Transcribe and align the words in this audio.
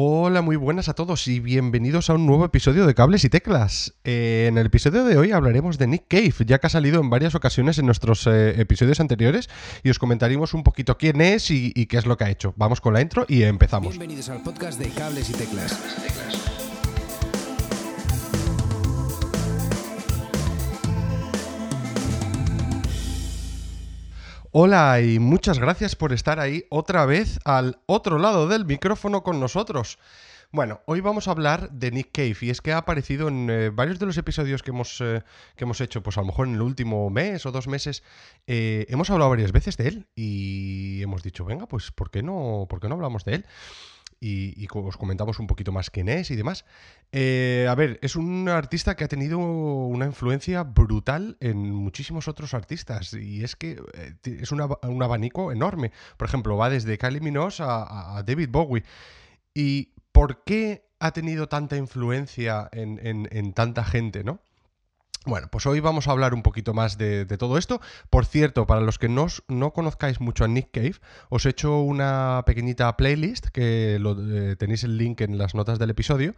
Hola, 0.00 0.42
muy 0.42 0.54
buenas 0.54 0.88
a 0.88 0.94
todos 0.94 1.26
y 1.26 1.40
bienvenidos 1.40 2.08
a 2.08 2.14
un 2.14 2.24
nuevo 2.24 2.44
episodio 2.44 2.86
de 2.86 2.94
Cables 2.94 3.24
y 3.24 3.30
Teclas. 3.30 3.94
Eh, 4.04 4.46
en 4.48 4.56
el 4.56 4.66
episodio 4.66 5.02
de 5.02 5.18
hoy 5.18 5.32
hablaremos 5.32 5.76
de 5.76 5.88
Nick 5.88 6.04
Cave, 6.06 6.34
ya 6.46 6.60
que 6.60 6.68
ha 6.68 6.70
salido 6.70 7.00
en 7.00 7.10
varias 7.10 7.34
ocasiones 7.34 7.80
en 7.80 7.86
nuestros 7.86 8.24
eh, 8.28 8.60
episodios 8.60 9.00
anteriores 9.00 9.50
y 9.82 9.90
os 9.90 9.98
comentaremos 9.98 10.54
un 10.54 10.62
poquito 10.62 10.96
quién 10.98 11.20
es 11.20 11.50
y, 11.50 11.72
y, 11.74 11.86
qué 11.86 11.96
es 11.96 12.06
lo 12.06 12.16
que 12.16 12.22
ha 12.22 12.30
hecho. 12.30 12.54
Vamos 12.56 12.80
con 12.80 12.94
la 12.94 13.00
intro 13.00 13.26
y 13.26 13.42
empezamos. 13.42 13.88
Bienvenidos 13.88 14.28
al 14.28 14.40
podcast 14.40 14.78
de 14.78 14.88
Cables 14.90 15.30
y 15.30 15.32
Teclas. 15.32 15.76
Hola 24.60 25.00
y 25.00 25.20
muchas 25.20 25.60
gracias 25.60 25.94
por 25.94 26.12
estar 26.12 26.40
ahí 26.40 26.64
otra 26.68 27.06
vez 27.06 27.38
al 27.44 27.78
otro 27.86 28.18
lado 28.18 28.48
del 28.48 28.64
micrófono 28.64 29.22
con 29.22 29.38
nosotros. 29.38 30.00
Bueno, 30.50 30.80
hoy 30.86 31.00
vamos 31.00 31.28
a 31.28 31.30
hablar 31.30 31.70
de 31.70 31.92
Nick 31.92 32.10
Cave 32.10 32.36
y 32.40 32.50
es 32.50 32.60
que 32.60 32.72
ha 32.72 32.78
aparecido 32.78 33.28
en 33.28 33.48
eh, 33.50 33.70
varios 33.70 34.00
de 34.00 34.06
los 34.06 34.18
episodios 34.18 34.64
que 34.64 34.72
hemos, 34.72 35.00
eh, 35.00 35.22
que 35.54 35.62
hemos 35.62 35.80
hecho, 35.80 36.02
pues 36.02 36.18
a 36.18 36.22
lo 36.22 36.26
mejor 36.26 36.48
en 36.48 36.54
el 36.54 36.62
último 36.62 37.08
mes 37.08 37.46
o 37.46 37.52
dos 37.52 37.68
meses, 37.68 38.02
eh, 38.48 38.84
hemos 38.88 39.08
hablado 39.10 39.30
varias 39.30 39.52
veces 39.52 39.76
de 39.76 39.86
él 39.86 40.06
y 40.16 41.02
hemos 41.02 41.22
dicho, 41.22 41.44
venga, 41.44 41.68
pues 41.68 41.92
¿por 41.92 42.10
qué 42.10 42.24
no, 42.24 42.66
por 42.68 42.80
qué 42.80 42.88
no 42.88 42.96
hablamos 42.96 43.24
de 43.24 43.36
él? 43.36 43.46
Y, 44.20 44.66
os 44.72 44.96
comentamos 44.96 45.38
un 45.38 45.46
poquito 45.46 45.72
más 45.72 45.90
quién 45.90 46.08
es 46.08 46.30
y 46.30 46.36
demás. 46.36 46.64
Eh, 47.12 47.66
a 47.68 47.74
ver, 47.74 47.98
es 48.02 48.16
un 48.16 48.48
artista 48.48 48.96
que 48.96 49.04
ha 49.04 49.08
tenido 49.08 49.38
una 49.38 50.06
influencia 50.06 50.62
brutal 50.64 51.36
en 51.40 51.72
muchísimos 51.72 52.28
otros 52.28 52.54
artistas 52.54 53.14
y 53.14 53.44
es 53.44 53.56
que 53.56 53.80
eh, 53.94 54.14
es 54.24 54.52
un 54.52 55.02
abanico 55.02 55.52
enorme. 55.52 55.92
Por 56.16 56.28
ejemplo, 56.28 56.56
va 56.56 56.70
desde 56.70 56.98
Kylie 56.98 57.20
Minogue 57.20 57.56
a, 57.60 58.16
a 58.16 58.22
David 58.22 58.48
Bowie. 58.50 58.84
¿Y 59.54 59.94
por 60.12 60.44
qué 60.44 60.88
ha 61.00 61.12
tenido 61.12 61.48
tanta 61.48 61.76
influencia 61.76 62.68
en, 62.72 62.98
en, 63.06 63.28
en 63.30 63.52
tanta 63.52 63.84
gente, 63.84 64.24
no? 64.24 64.40
Bueno, 65.28 65.48
pues 65.50 65.66
hoy 65.66 65.80
vamos 65.80 66.08
a 66.08 66.12
hablar 66.12 66.32
un 66.32 66.42
poquito 66.42 66.72
más 66.72 66.96
de, 66.96 67.26
todo 67.26 67.58
esto. 67.58 67.82
Por 68.08 68.24
cierto, 68.24 68.66
para 68.66 68.80
los 68.80 68.98
que 68.98 69.10
no, 69.10 69.26
no, 69.46 69.74
conozcáis 69.74 70.22
mucho 70.22 70.44
a 70.44 70.48
Nick 70.48 70.70
Cave, 70.70 70.94
os 71.28 71.44
he 71.44 71.50
hecho 71.50 71.82
una 71.82 72.42
pequeñita 72.46 72.96
playlist 72.96 73.48
que 73.48 73.96
eh, 74.00 74.56
tenéis 74.58 74.84
el 74.84 74.96
link 74.96 75.20
en 75.20 75.36
las 75.36 75.54
notas 75.54 75.78
del 75.78 75.90
episodio 75.90 76.34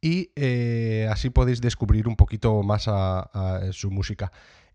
y 0.00 0.30
eh, 0.36 1.06
así 1.10 1.28
podéis 1.28 1.60
descubrir 1.60 2.08
un 2.08 2.16
poquito 2.16 2.62
más 2.62 2.86
a, 2.88 3.60
su 3.72 3.90
música. 3.90 4.32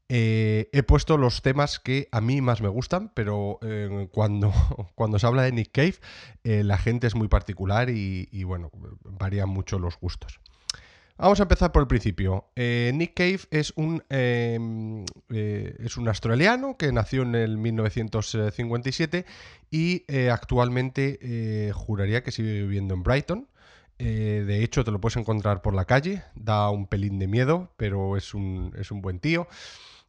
Eh, 0.09 0.69
he 0.72 0.83
puesto 0.83 1.17
los 1.17 1.41
temas 1.41 1.79
que 1.79 2.07
a 2.11 2.22
mí 2.22 2.41
más 2.41 2.61
me 2.61 2.69
gustan, 2.69 3.11
pero 3.16 3.59
cuando, 4.11 4.53
cuando 4.94 5.17
se 5.17 5.25
habla 5.25 5.41
de 5.41 5.53
Nick 5.53 5.72
Cave, 5.72 5.95
la 6.44 6.77
gente 6.77 7.07
es 7.07 7.16
muy 7.16 7.29
particular 7.29 7.89
y, 7.89 8.29
y 8.31 8.44
bueno, 8.44 8.69
varían 9.02 9.50
mucho 9.50 9.79
los 9.79 10.00
gustos. 10.00 10.39
Vamos 11.17 11.39
a 11.39 11.44
empezar 11.44 11.71
por 11.71 11.81
el 11.81 11.88
principio. 11.88 12.49
Eh, 12.58 12.91
Nick 12.94 13.13
Cave 13.13 13.39
es 13.49 13.71
un, 13.77 14.03
eh, 14.09 14.59
eh, 15.30 15.75
es 15.80 15.95
un 15.95 16.09
australiano 16.09 16.75
que 16.75 16.91
nació 16.91 17.22
en 17.22 17.35
el 17.35 17.57
1957 17.57 19.25
y 19.72 20.03
eh, 20.09 20.30
actualmente 20.30 21.72
juraría 21.73 22.22
que 22.22 22.31
sigue 22.31 22.63
viviendo 22.63 22.94
en 22.94 23.03
Brighton. 23.03 23.47
de 23.97 24.63
hecho, 24.63 24.83
te 24.83 24.91
lo 24.91 24.99
puedes 24.99 25.16
encontrar 25.16 25.61
por 25.61 25.73
la 25.73 25.85
calle. 25.85 26.23
Da 26.35 26.69
un 26.69 26.88
pelín 26.88 27.17
de 27.17 27.27
miedo, 27.27 27.73
pero 27.77 28.17
es 28.17 28.33
un, 28.33 28.73
es 28.77 28.91
un 28.91 29.02
buen 29.02 29.19
tío. 29.19 29.47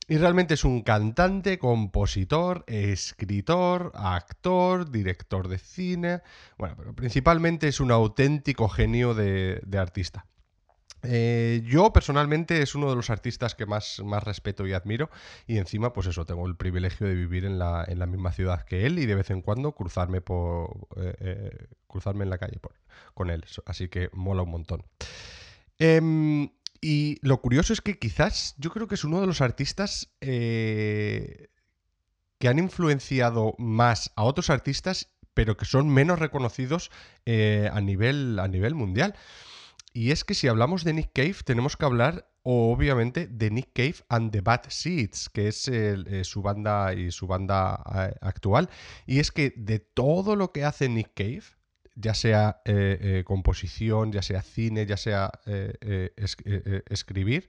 Y 0.09 0.17
realmente 0.19 0.55
es 0.55 0.65
un 0.65 0.83
cantante, 0.83 1.59
compositor, 1.59 2.65
escritor, 2.67 3.93
actor, 3.95 4.91
director 4.91 5.47
de 5.47 5.59
cine. 5.59 6.23
Bueno, 6.59 6.75
pero 6.77 6.95
principalmente 6.97 7.69
es 7.69 7.79
un 7.79 7.93
auténtico 7.93 8.69
genio 8.69 9.15
de 9.15 9.79
artista. 9.79 10.27
Eh, 11.09 11.63
yo 11.65 11.93
personalmente 11.93 12.63
es 12.63 12.75
uno 12.75 12.91
de 12.91 12.97
los 12.97 13.11
artistas 13.11 13.55
que 13.55 13.65
más, 13.65 14.03
más 14.05 14.25
respeto 14.25 14.67
y 14.67 14.73
admiro 14.73 15.09
y 15.47 15.59
encima 15.59 15.93
pues 15.93 16.07
eso, 16.07 16.27
tengo 16.27 16.47
el 16.47 16.57
privilegio 16.57 17.07
de 17.07 17.15
vivir 17.15 17.45
en 17.45 17.59
la, 17.59 17.85
en 17.87 17.99
la 17.99 18.07
misma 18.07 18.33
ciudad 18.33 18.65
que 18.65 18.87
él 18.87 18.99
y 18.99 19.07
de 19.07 19.15
vez 19.15 19.31
en 19.31 19.43
cuando 19.43 19.73
cruzarme, 19.73 20.21
por, 20.21 20.89
eh, 20.97 21.15
eh, 21.21 21.67
cruzarme 21.87 22.25
en 22.25 22.31
la 22.31 22.39
calle 22.39 22.59
por, 22.59 22.75
con 23.15 23.31
él, 23.31 23.45
así 23.67 23.89
que 23.89 24.11
mola 24.13 24.43
un 24.43 24.51
montón. 24.51 24.85
Eh, 25.79 26.51
y 26.81 27.19
lo 27.23 27.41
curioso 27.41 27.73
es 27.73 27.81
que 27.81 27.99
quizás 27.99 28.55
yo 28.59 28.71
creo 28.71 28.89
que 28.89 28.97
es 28.97 29.05
uno 29.05 29.21
de 29.21 29.27
los 29.27 29.41
artistas 29.41 30.11
que 30.21 31.49
han 32.45 32.59
influenciado 32.59 33.55
más 33.59 34.13
a 34.17 34.25
otros 34.25 34.51
artistas 34.51 35.09
pero 35.35 35.57
que 35.57 35.67
son 35.67 35.89
menos 35.91 36.19
reconocidos 36.19 36.91
a, 37.27 37.81
nivel, 37.81 38.39
a 38.39 38.49
nivel 38.49 38.75
mundial. 38.75 39.15
Y 39.97 40.11
es 40.11 40.25
que 40.25 40.35
si 40.35 40.47
hablamos 40.47 40.85
de 40.85 40.93
Nick 40.93 41.13
Cave, 41.15 41.37
tenemos 41.43 41.75
que 41.79 41.87
hablar, 41.87 42.31
obviamente, 42.43 43.29
de 43.29 43.51
Nick 43.51 43.71
Cave 43.73 43.95
and 44.11 44.31
the 44.31 44.43
Bad 44.43 44.65
Seeds, 44.69 45.31
que 45.31 45.49
es 45.49 45.67
eh, 45.69 46.23
su 46.23 46.43
banda 46.43 46.93
y 46.93 47.11
su 47.11 47.27
banda 47.27 47.83
eh, 47.95 48.15
actual. 48.21 48.69
Y 49.07 49.21
es 49.21 49.33
que 49.33 49.55
de 49.57 49.79
todo 49.79 50.37
lo 50.37 50.53
que 50.53 50.65
hace 50.67 50.91
Nick 50.91 51.15
Cave, 51.15 51.45
ya 51.95 52.13
sea 52.13 52.61
eh, 52.67 53.23
composición, 53.25 54.13
ya 54.13 54.21
sea 54.21 54.43
cine, 54.43 54.85
ya 54.85 54.99
sea 54.99 55.31
es, 55.47 56.37
escribir, 56.91 57.49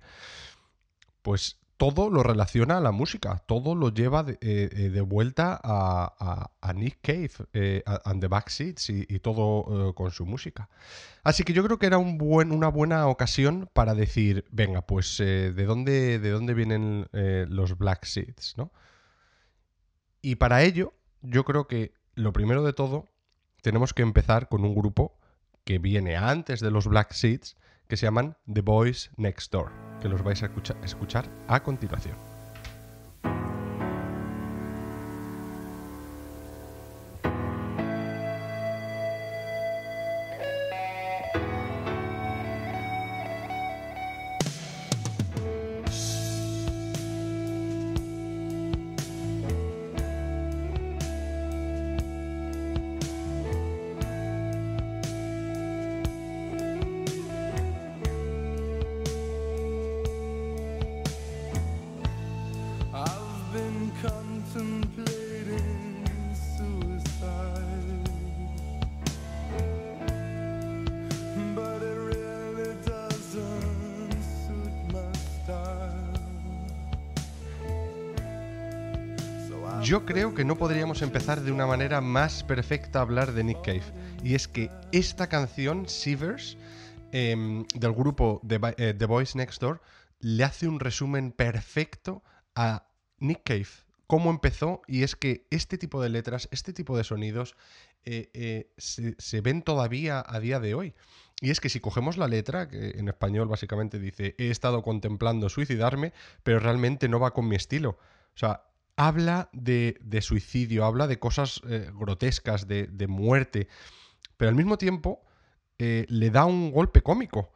pues 1.23 1.59
todo 1.77 2.09
lo 2.09 2.23
relaciona 2.23 2.77
a 2.77 2.81
la 2.81 2.91
música, 2.91 3.43
todo 3.45 3.75
lo 3.75 3.89
lleva 3.93 4.23
de, 4.23 4.37
eh, 4.41 4.89
de 4.89 5.01
vuelta 5.01 5.59
a, 5.63 6.49
Nick 6.73 6.99
Cave 7.01 7.31
eh, 7.53 7.83
and 8.03 8.19
the 8.19 8.27
Backseats 8.27 8.89
y, 8.89 9.05
y 9.07 9.19
todo 9.19 9.89
eh, 9.89 9.93
con 9.93 10.11
su 10.11 10.25
música. 10.25 10.69
Así 11.23 11.43
que 11.43 11.53
yo 11.53 11.63
creo 11.63 11.77
que 11.79 11.85
era 11.85 11.97
una 11.97 12.67
buena 12.67 13.07
ocasión 13.07 13.69
para 13.73 13.93
decir, 13.93 14.45
venga, 14.51 14.81
pues 14.81 15.17
¿de, 15.17 15.65
dónde, 15.65 16.19
de 16.19 16.29
dónde 16.29 16.53
vienen 16.53 17.07
los 17.11 17.77
Black 17.77 18.05
Seeds? 18.05 18.55
¿no? 18.57 18.71
Y 20.21 20.35
para 20.35 20.63
ello, 20.63 20.93
yo 21.21 21.43
creo 21.43 21.67
que 21.67 21.93
lo 22.15 22.33
primero 22.33 22.63
de 22.63 22.73
todo, 22.73 23.07
tenemos 23.61 23.93
que 23.93 24.03
empezar 24.03 24.47
con 24.47 24.63
un 24.63 24.73
grupo 24.73 25.17
que 25.65 25.79
viene 25.79 26.15
antes 26.15 26.61
de 26.61 26.71
los 26.71 26.87
Black 26.87 27.11
Seeds, 27.11 27.57
que 27.87 27.97
se 27.97 28.05
llaman 28.05 28.37
The 28.51 28.61
Boys 28.61 29.11
Next 29.17 29.51
Door, 29.51 29.71
que 30.01 30.09
los 30.09 30.23
vais 30.23 30.43
a 30.43 30.47
escuchar, 30.47 30.77
escuchar 30.83 31.25
a 31.47 31.63
continuación. 31.63 32.26
Yo 79.87 80.05
creo 80.05 80.35
que 80.35 80.43
no 80.43 80.57
podríamos 80.57 81.01
empezar 81.01 81.39
de 81.39 81.49
una 81.53 81.65
manera 81.65 82.01
más 82.01 82.43
perfecta 82.43 82.99
a 82.99 83.03
hablar 83.03 83.31
de 83.31 83.45
Nick 83.45 83.61
Cave. 83.61 83.83
Y 84.21 84.35
es 84.35 84.49
que 84.49 84.69
esta 84.91 85.27
canción, 85.27 85.85
Shivers, 85.85 86.57
eh, 87.13 87.63
del 87.73 87.93
grupo 87.93 88.41
The, 88.45 88.59
eh, 88.79 89.05
Boys 89.07 89.37
Next 89.37 89.61
Door, 89.61 89.79
le 90.19 90.43
hace 90.43 90.67
un 90.67 90.81
resumen 90.81 91.31
perfecto 91.31 92.21
a 92.53 92.89
Nick 93.19 93.43
Cave. 93.45 93.69
Cómo 94.07 94.29
empezó, 94.29 94.81
y 94.87 95.03
es 95.03 95.15
que 95.15 95.47
este 95.51 95.77
tipo 95.77 96.01
de 96.01 96.09
letras, 96.09 96.49
este 96.51 96.73
tipo 96.73 96.97
de 96.97 97.05
sonidos, 97.05 97.55
eh, 98.03 98.29
eh, 98.33 98.69
se, 98.75 99.39
ven 99.39 99.61
todavía 99.61 100.21
a 100.27 100.41
día 100.41 100.59
de 100.59 100.73
hoy. 100.73 100.95
Y 101.39 101.49
es 101.49 101.61
que 101.61 101.69
si 101.69 101.79
cogemos 101.79 102.17
la 102.17 102.27
letra, 102.27 102.67
que 102.67 102.89
en 102.89 103.07
español 103.07 103.47
básicamente 103.47 103.99
dice, 103.99 104.35
he 104.37 104.49
estado 104.49 104.83
contemplando 104.83 105.47
suicidarme, 105.47 106.11
pero 106.43 106.59
realmente 106.59 107.07
no 107.07 107.21
va 107.21 107.31
con 107.31 107.47
mi 107.47 107.55
estilo. 107.55 107.91
O 108.35 108.37
sea, 108.37 108.66
habla 108.97 109.49
de, 109.53 109.97
de 110.01 110.21
suicidio, 110.21 110.83
habla 110.83 111.07
de 111.07 111.19
cosas 111.19 111.61
eh, 111.69 111.89
grotescas, 111.93 112.67
de, 112.67 112.87
de, 112.87 113.07
muerte, 113.07 113.69
pero 114.35 114.49
al 114.49 114.55
mismo 114.55 114.77
tiempo 114.77 115.21
eh, 115.77 116.05
le 116.09 116.31
da 116.31 116.45
un 116.45 116.71
golpe 116.71 117.01
cómico. 117.01 117.53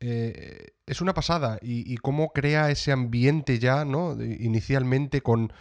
Eh, 0.00 0.74
es 0.86 1.00
una 1.00 1.14
pasada 1.14 1.58
y, 1.60 1.92
y, 1.92 1.96
cómo 1.96 2.32
crea 2.32 2.70
ese 2.70 2.92
ambiente 2.92 3.58
ya, 3.58 3.84
¿no? 3.84 4.12
Inicialmente 4.22 5.20
con, 5.20 5.52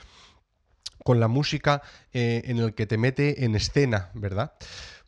con 1.04 1.20
la 1.20 1.28
música 1.28 1.82
en 2.12 2.58
el 2.58 2.76
que 2.76 2.86
te 2.86 2.98
mete 2.98 3.46
en 3.46 3.56
escena, 3.56 4.12
¿verdad? 4.14 4.54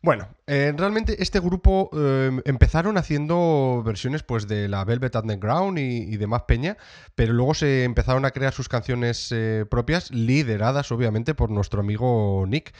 Bueno, 0.02 0.28
eh, 0.46 0.72
realmente 0.76 1.20
este 1.20 1.40
grupo 1.40 1.90
eh, 1.92 2.30
empezaron 2.44 2.96
haciendo 2.96 3.82
versiones 3.84 4.22
pues 4.22 4.46
de 4.46 4.68
la 4.68 4.84
Velvet 4.84 5.16
Underground 5.16 5.78
y, 5.80 6.02
y 6.02 6.16
demás 6.16 6.42
peña, 6.46 6.76
pero 7.16 7.32
luego 7.32 7.54
se 7.54 7.82
empezaron 7.82 8.24
a 8.24 8.30
crear 8.30 8.52
sus 8.52 8.68
canciones 8.68 9.32
eh, 9.32 9.64
propias, 9.68 10.12
lideradas 10.12 10.92
obviamente 10.92 11.34
por 11.34 11.50
nuestro 11.50 11.80
amigo 11.80 12.44
Nick. 12.46 12.72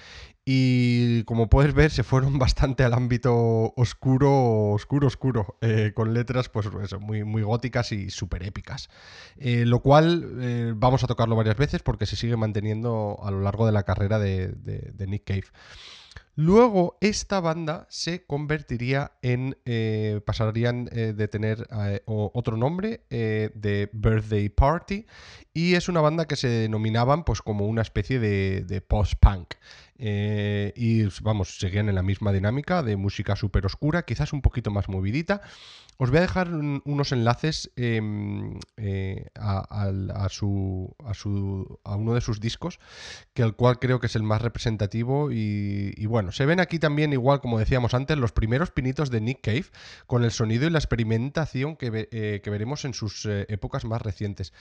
Y 0.45 1.25
como 1.25 1.49
puedes 1.49 1.75
ver, 1.75 1.91
se 1.91 2.05
fueron 2.05 2.39
bastante 2.39 2.85
al 2.85 2.95
ámbito 2.95 3.73
oscuro, 3.77 4.71
oscuro, 4.71 5.09
oscuro, 5.09 5.59
con 5.95 6.15
letras 6.15 6.49
pues 6.49 6.69
eso, 6.85 7.01
muy, 7.01 7.25
muy 7.25 7.43
góticas 7.43 7.91
y 7.91 8.11
súper 8.11 8.45
épicas. 8.45 8.89
Lo 9.37 9.81
cual 9.81 10.75
vamos 10.77 11.03
a 11.03 11.09
tocarlo 11.09 11.35
varias 11.35 11.57
veces 11.57 11.83
porque 11.83 12.07
se 12.07 12.15
sigue 12.15 12.37
manteniendo 12.37 13.19
a 13.25 13.33
lo 13.33 13.41
largo 13.41 13.67
de 13.67 13.73
la 13.73 13.83
carrera 13.83 14.21
de- 14.21 14.53
de 14.53 15.07
Nick 15.09 15.25
Cave. 15.25 15.47
Luego, 16.39 16.99
esta 17.01 17.41
banda 17.41 17.87
se 17.89 18.27
convertiría 18.27 19.13
en. 19.23 19.57
eh, 19.65 20.21
pasarían 20.27 20.87
eh, 20.93 21.15
de 21.17 21.29
tener 21.29 21.67
eh, 21.73 22.03
otro 22.05 22.59
nombre, 22.59 23.01
de 23.09 23.89
Birthday 23.95 24.51
Party, 24.51 25.07
y 25.55 25.75
es 25.75 25.89
una 25.89 26.03
banda 26.03 26.27
que 26.27 26.37
se 26.37 26.49
denominaban 26.49 27.25
pues 27.25 27.41
como 27.41 27.67
una 27.67 27.81
especie 27.81 28.19
de, 28.19 28.65
de 28.65 28.83
post-punk. 28.83 29.55
Eh, 29.99 30.73
y 30.77 31.05
vamos, 31.23 31.59
seguían 31.59 31.89
en 31.89 31.95
la 31.95 32.03
misma 32.03 32.33
dinámica 32.33 32.83
de 32.83 32.97
música 32.97 33.37
súper 33.37 33.65
oscura, 33.67 34.03
quizás 34.05 34.33
un 34.33 34.43
poquito 34.43 34.71
más 34.71 34.89
movidita. 34.89 35.41
Os 35.99 36.11
voy 36.11 36.19
a 36.19 36.23
dejar 36.23 36.53
un- 36.53 36.83
unos 36.85 37.13
enlaces 37.13 37.71
em, 37.77 38.59
eh, 38.77 39.29
a, 39.35 40.29
su, 40.29 40.95
a, 41.85 41.97
uno 41.97 42.15
de 42.15 42.21
sus 42.21 42.41
discos, 42.41 42.79
que 43.33 43.43
el 43.43 43.55
cual 43.55 43.79
creo 43.79 43.99
que 43.99 44.07
es 44.07 44.17
el 44.17 44.23
más 44.23 44.43
representativo. 44.43 45.31
Y, 45.33 46.05
bueno, 46.07 46.33
se 46.33 46.45
ven 46.47 46.61
aquí 46.61 46.79
también, 46.79 47.13
igual 47.15 47.41
como 47.41 47.59
decíamos 47.59 47.95
antes, 47.95 48.19
los 48.19 48.33
primeros 48.33 48.71
pinitos 48.71 49.11
de 49.11 49.21
Nick 49.23 49.41
Cave, 49.41 49.67
con 50.07 50.25
el 50.25 50.31
sonido 50.31 50.67
y 50.67 50.71
la 50.71 50.79
experimentación 50.79 51.77
que, 51.77 52.09
eh, 52.11 52.41
que 52.43 52.51
veremos 52.51 52.85
en 52.85 52.93
sus 52.93 53.25
épocas 53.27 53.85
más 53.87 54.03
recientes. 54.03 54.53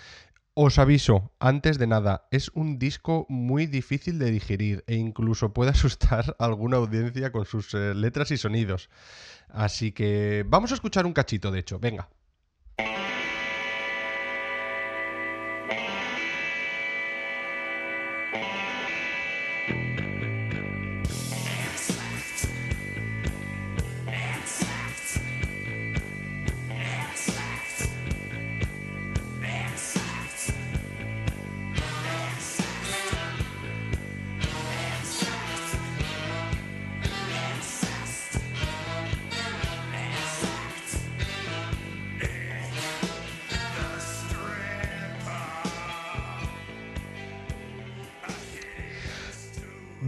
Os 0.57 0.79
aviso, 0.79 1.33
antes 1.51 1.77
de 1.77 1.85
nada, 1.85 2.29
es 2.31 2.49
un 2.53 2.79
disco 2.79 3.25
muy 3.27 3.65
difícil 3.67 4.19
de 4.19 4.31
digerir 4.31 4.85
e 4.87 4.95
incluso 4.95 5.51
puede 5.51 5.71
asustar 5.75 6.37
a 6.39 6.45
alguna 6.45 6.77
audiencia 6.77 7.33
con 7.33 7.45
sus 7.45 7.73
eh, 7.73 7.93
letras 7.93 8.31
y 8.31 8.37
sonidos. 8.37 8.89
Así 9.49 9.91
que 9.91 10.45
vamos 10.47 10.71
a 10.71 10.75
escuchar 10.75 11.05
un 11.05 11.11
cachito, 11.11 11.51
de 11.51 11.59
hecho, 11.59 11.77
venga. 11.77 12.07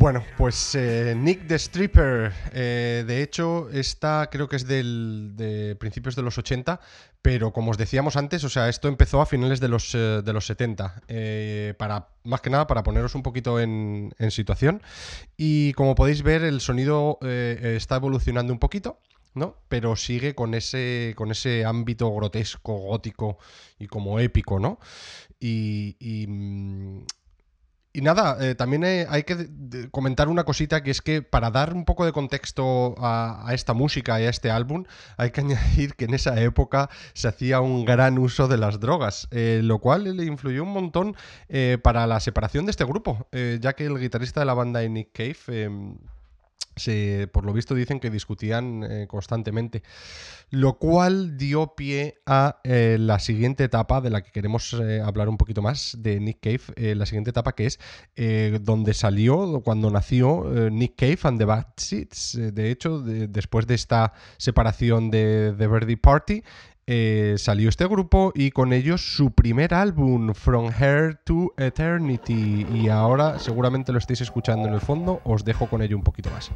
Bueno, 0.07 0.23
pues 0.37 0.73
eh, 0.73 1.15
Nick 1.17 1.47
the 1.47 1.55
Stripper, 1.55 2.31
eh, 2.53 3.03
de 3.05 3.21
hecho, 3.21 3.69
esta 3.69 4.29
creo 4.31 4.47
que 4.47 4.55
es 4.55 4.65
del, 4.65 5.33
de 5.35 5.75
principios 5.75 6.15
de 6.15 6.21
los 6.21 6.37
80, 6.37 6.79
pero 7.21 7.51
como 7.51 7.71
os 7.71 7.77
decíamos 7.77 8.15
antes, 8.15 8.41
o 8.45 8.49
sea, 8.49 8.69
esto 8.69 8.87
empezó 8.87 9.19
a 9.19 9.25
finales 9.25 9.59
de 9.59 9.67
los, 9.67 9.93
eh, 9.95 10.21
de 10.23 10.31
los 10.31 10.45
70, 10.45 11.01
eh, 11.09 11.73
para, 11.77 12.07
más 12.23 12.39
que 12.39 12.49
nada 12.49 12.67
para 12.67 12.83
poneros 12.83 13.15
un 13.15 13.21
poquito 13.21 13.59
en, 13.59 14.13
en 14.17 14.31
situación. 14.31 14.81
Y 15.35 15.73
como 15.73 15.93
podéis 15.93 16.23
ver, 16.23 16.41
el 16.43 16.61
sonido 16.61 17.19
está 17.21 17.97
evolucionando 17.97 18.53
un 18.53 18.59
poquito. 18.59 19.01
¿no? 19.33 19.57
Pero 19.67 19.95
sigue 19.95 20.33
con 20.33 20.55
ese, 20.55 21.13
con 21.15 21.31
ese 21.31 21.63
ámbito 21.63 22.11
grotesco, 22.11 22.75
gótico 22.75 23.37
y 23.77 23.85
como 23.85 24.19
épico, 24.19 24.57
¿no? 24.57 24.79
Y, 25.39 25.95
y, 25.99 26.25
mm, 26.25 27.05
y 27.93 28.01
nada, 28.01 28.37
eh, 28.39 28.53
también 28.53 28.83
eh, 28.83 29.07
hay 29.09 29.23
que 29.23 29.49
comentar 29.91 30.27
una 30.27 30.43
cosita 30.43 30.83
que 30.83 30.91
es 30.91 31.01
que 31.01 31.21
para 31.21 31.49
dar 31.49 31.73
un 31.73 31.85
poco 31.85 32.05
de 32.05 32.11
contexto 32.11 32.95
a, 32.99 33.49
esta 33.53 33.73
música 33.73 34.21
y 34.21 34.25
a 34.25 34.29
este 34.29 34.51
álbum, 34.51 34.85
hay 35.17 35.31
que 35.31 35.41
añadir 35.41 35.95
que 35.95 36.05
en 36.05 36.13
esa 36.13 36.39
época 36.41 36.89
se 37.13 37.27
hacía 37.27 37.59
un 37.61 37.85
gran 37.85 38.19
uso 38.19 38.47
de 38.47 38.57
las 38.57 38.79
drogas, 38.79 39.27
eh, 39.31 39.61
lo 39.63 39.79
cual 39.79 40.15
le 40.15 40.25
influyó 40.25 40.63
un 40.63 40.73
montón 40.73 41.15
para 41.81 42.07
la 42.07 42.19
separación 42.19 42.65
de 42.65 42.71
este 42.71 42.85
grupo, 42.85 43.27
ya 43.31 43.73
que 43.73 43.85
el 43.85 43.99
guitarrista 43.99 44.41
de 44.41 44.45
la 44.45 44.53
banda 44.53 44.81
Nick 44.87 45.11
Cave... 45.13 45.97
se, 46.77 47.27
por 47.31 47.45
lo 47.45 47.53
visto 47.53 47.75
dicen 47.75 47.99
que 47.99 48.09
discutían 48.09 48.83
eh, 48.83 49.07
constantemente, 49.07 49.83
lo 50.49 50.77
cual 50.77 51.37
dio 51.37 51.75
pie 51.75 52.19
a 52.25 52.59
eh, 52.63 52.97
la 52.99 53.19
siguiente 53.19 53.63
etapa 53.65 54.01
de 54.01 54.09
la 54.09 54.21
que 54.21 54.31
queremos 54.31 54.73
eh, 54.73 55.01
hablar 55.03 55.29
un 55.29 55.37
poquito 55.37 55.61
más 55.61 55.97
de 55.99 56.19
Nick 56.19 56.39
Cave, 56.41 56.95
la 56.95 57.05
siguiente 57.05 57.31
etapa 57.31 57.53
que 57.53 57.65
es 57.67 57.79
donde 58.63 58.93
salió, 58.93 59.61
cuando 59.63 59.89
nació 59.91 60.45
Nick 60.71 60.95
Cave 60.95 61.19
and 61.23 61.39
the 61.39 61.45
Bad 61.45 61.65
Seeds. 61.77 62.37
De 62.53 62.71
hecho, 62.71 62.99
de- 62.99 63.27
después 63.27 63.67
de 63.67 63.75
esta 63.75 64.13
separación 64.37 65.09
de 65.11 65.53
The 65.57 65.67
Verdi 65.67 65.95
Party, 65.95 66.43
eh, 66.87 67.35
salió 67.37 67.67
este 67.67 67.85
grupo 67.85 68.31
y 68.33 68.51
con 68.51 68.71
ellos 68.71 69.15
su 69.15 69.31
primer 69.31 69.73
álbum, 69.73 70.33
From 70.33 70.71
Here 70.71 71.15
to 71.25 71.53
Eternity. 71.57 72.65
Y 72.73 72.87
ahora 72.87 73.39
seguramente 73.39 73.91
lo 73.91 73.97
estáis 73.97 74.21
escuchando 74.21 74.67
en 74.67 74.73
el 74.73 74.79
fondo, 74.79 75.21
os 75.25 75.43
dejo 75.43 75.67
con 75.67 75.81
ello 75.81 75.97
un 75.97 76.03
poquito 76.03 76.29
más. 76.31 76.49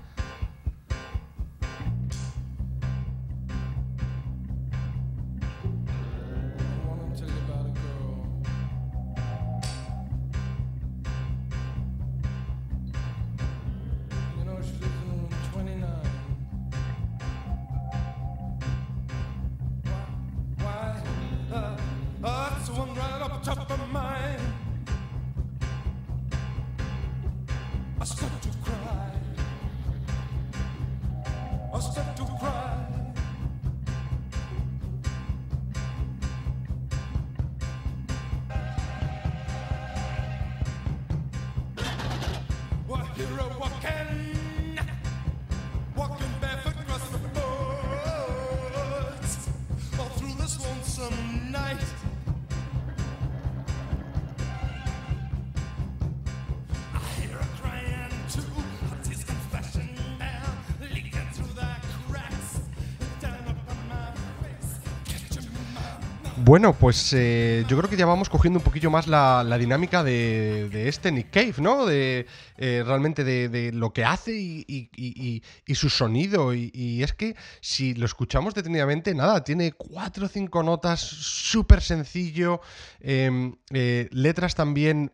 Top 23.44 23.72
of 23.72 23.81
Bueno, 66.52 66.74
pues 66.74 67.14
eh, 67.14 67.64
yo 67.70 67.78
creo 67.78 67.90
que 67.90 67.96
ya 67.96 68.06
vamos 68.06 68.28
cogiendo 68.28 68.60
un 68.60 68.66
poquillo 68.66 68.92
más 68.92 69.08
la, 69.08 69.58
dinámica 69.58 70.04
de, 70.04 70.90
este 70.90 71.10
Nick 71.10 71.30
Cave, 71.30 71.54
¿no? 71.60 71.86
De 71.86 72.28
eh, 72.58 72.84
realmente 72.86 73.24
de, 73.24 73.72
lo 73.72 73.94
que 73.94 74.04
hace 74.04 74.34
y, 74.36 75.42
su 75.74 75.90
sonido. 75.90 76.54
Y, 76.54 77.04
es 77.04 77.14
que 77.14 77.38
si 77.62 77.94
lo 77.94 78.06
escuchamos 78.06 78.54
detenidamente, 78.54 79.16
nada, 79.16 79.46
tiene 79.46 79.72
cuatro 79.72 80.26
o 80.26 80.28
cinco 80.28 80.62
notas, 80.62 81.00
súper 81.00 81.80
sencillo, 81.80 82.60
em, 83.00 83.56
eh, 83.72 84.10
letras 84.12 84.54
también 84.54 85.10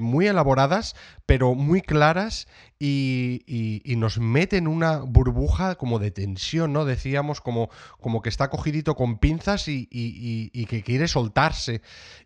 muy 0.00 0.28
elaboradas, 0.28 0.94
pero 1.26 1.56
muy 1.56 1.82
claras 1.82 2.46
y, 2.80 3.94
nos 3.96 4.18
mete 4.20 4.56
en 4.56 4.68
una 4.68 4.98
burbuja 4.98 5.74
como 5.74 5.98
de 5.98 6.12
tensión, 6.12 6.72
¿no? 6.72 6.84
Decíamos 6.84 7.40
como, 7.40 7.70
como 8.00 8.22
que 8.22 8.28
está 8.28 8.48
cogidito 8.50 8.94
con 8.94 9.18
pinzas 9.18 9.66
y, 9.66 9.88
y- 9.90 10.66
que 10.66 10.82
quiere 10.84 11.08
soltarse. 11.08 11.82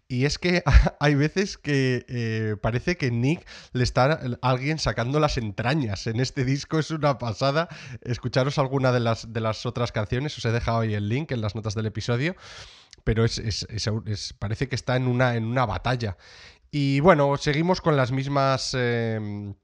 Y 0.09 0.27
es 0.27 0.39
que 0.39 0.63
hay 1.01 1.15
veces 1.15 1.57
que 1.57 2.05
eh, 2.09 2.57
parece 2.61 2.99
que 2.99 3.11
Nick 3.11 3.47
le 3.73 3.83
está 3.85 4.21
alguien 4.43 4.79
sacando 4.79 5.21
las 5.21 5.39
entrañas. 5.39 6.07
En 6.07 6.21
este 6.21 6.45
disco 6.45 6.79
es 6.79 6.91
una 6.91 7.17
pasada. 7.17 7.69
Escucharos 8.03 8.59
alguna 8.59 8.93
de 8.93 9.01
las, 9.01 9.33
de 9.33 9.41
las 9.41 9.65
otras 9.65 9.91
canciones. 9.93 10.37
Os 10.37 10.45
he 10.45 10.53
dejado 10.53 10.81
ahí 10.81 10.93
el 10.93 11.09
link 11.09 11.33
en 11.33 11.41
las 11.41 11.55
notas 11.55 11.75
del 11.75 11.87
episodio. 11.87 12.37
Pero 13.05 13.25
es, 13.25 13.39
es- 13.39 14.35
parece 14.39 14.69
que 14.69 14.75
está 14.77 14.97
en 14.97 15.07
una, 15.07 15.35
en 15.37 15.45
una 15.45 15.65
batalla. 15.65 16.19
Y 16.71 17.01
bueno, 17.01 17.37
seguimos 17.39 17.81
con 17.81 17.97
las 17.97 18.13
mismas. 18.13 18.73
eh, 18.79 19.55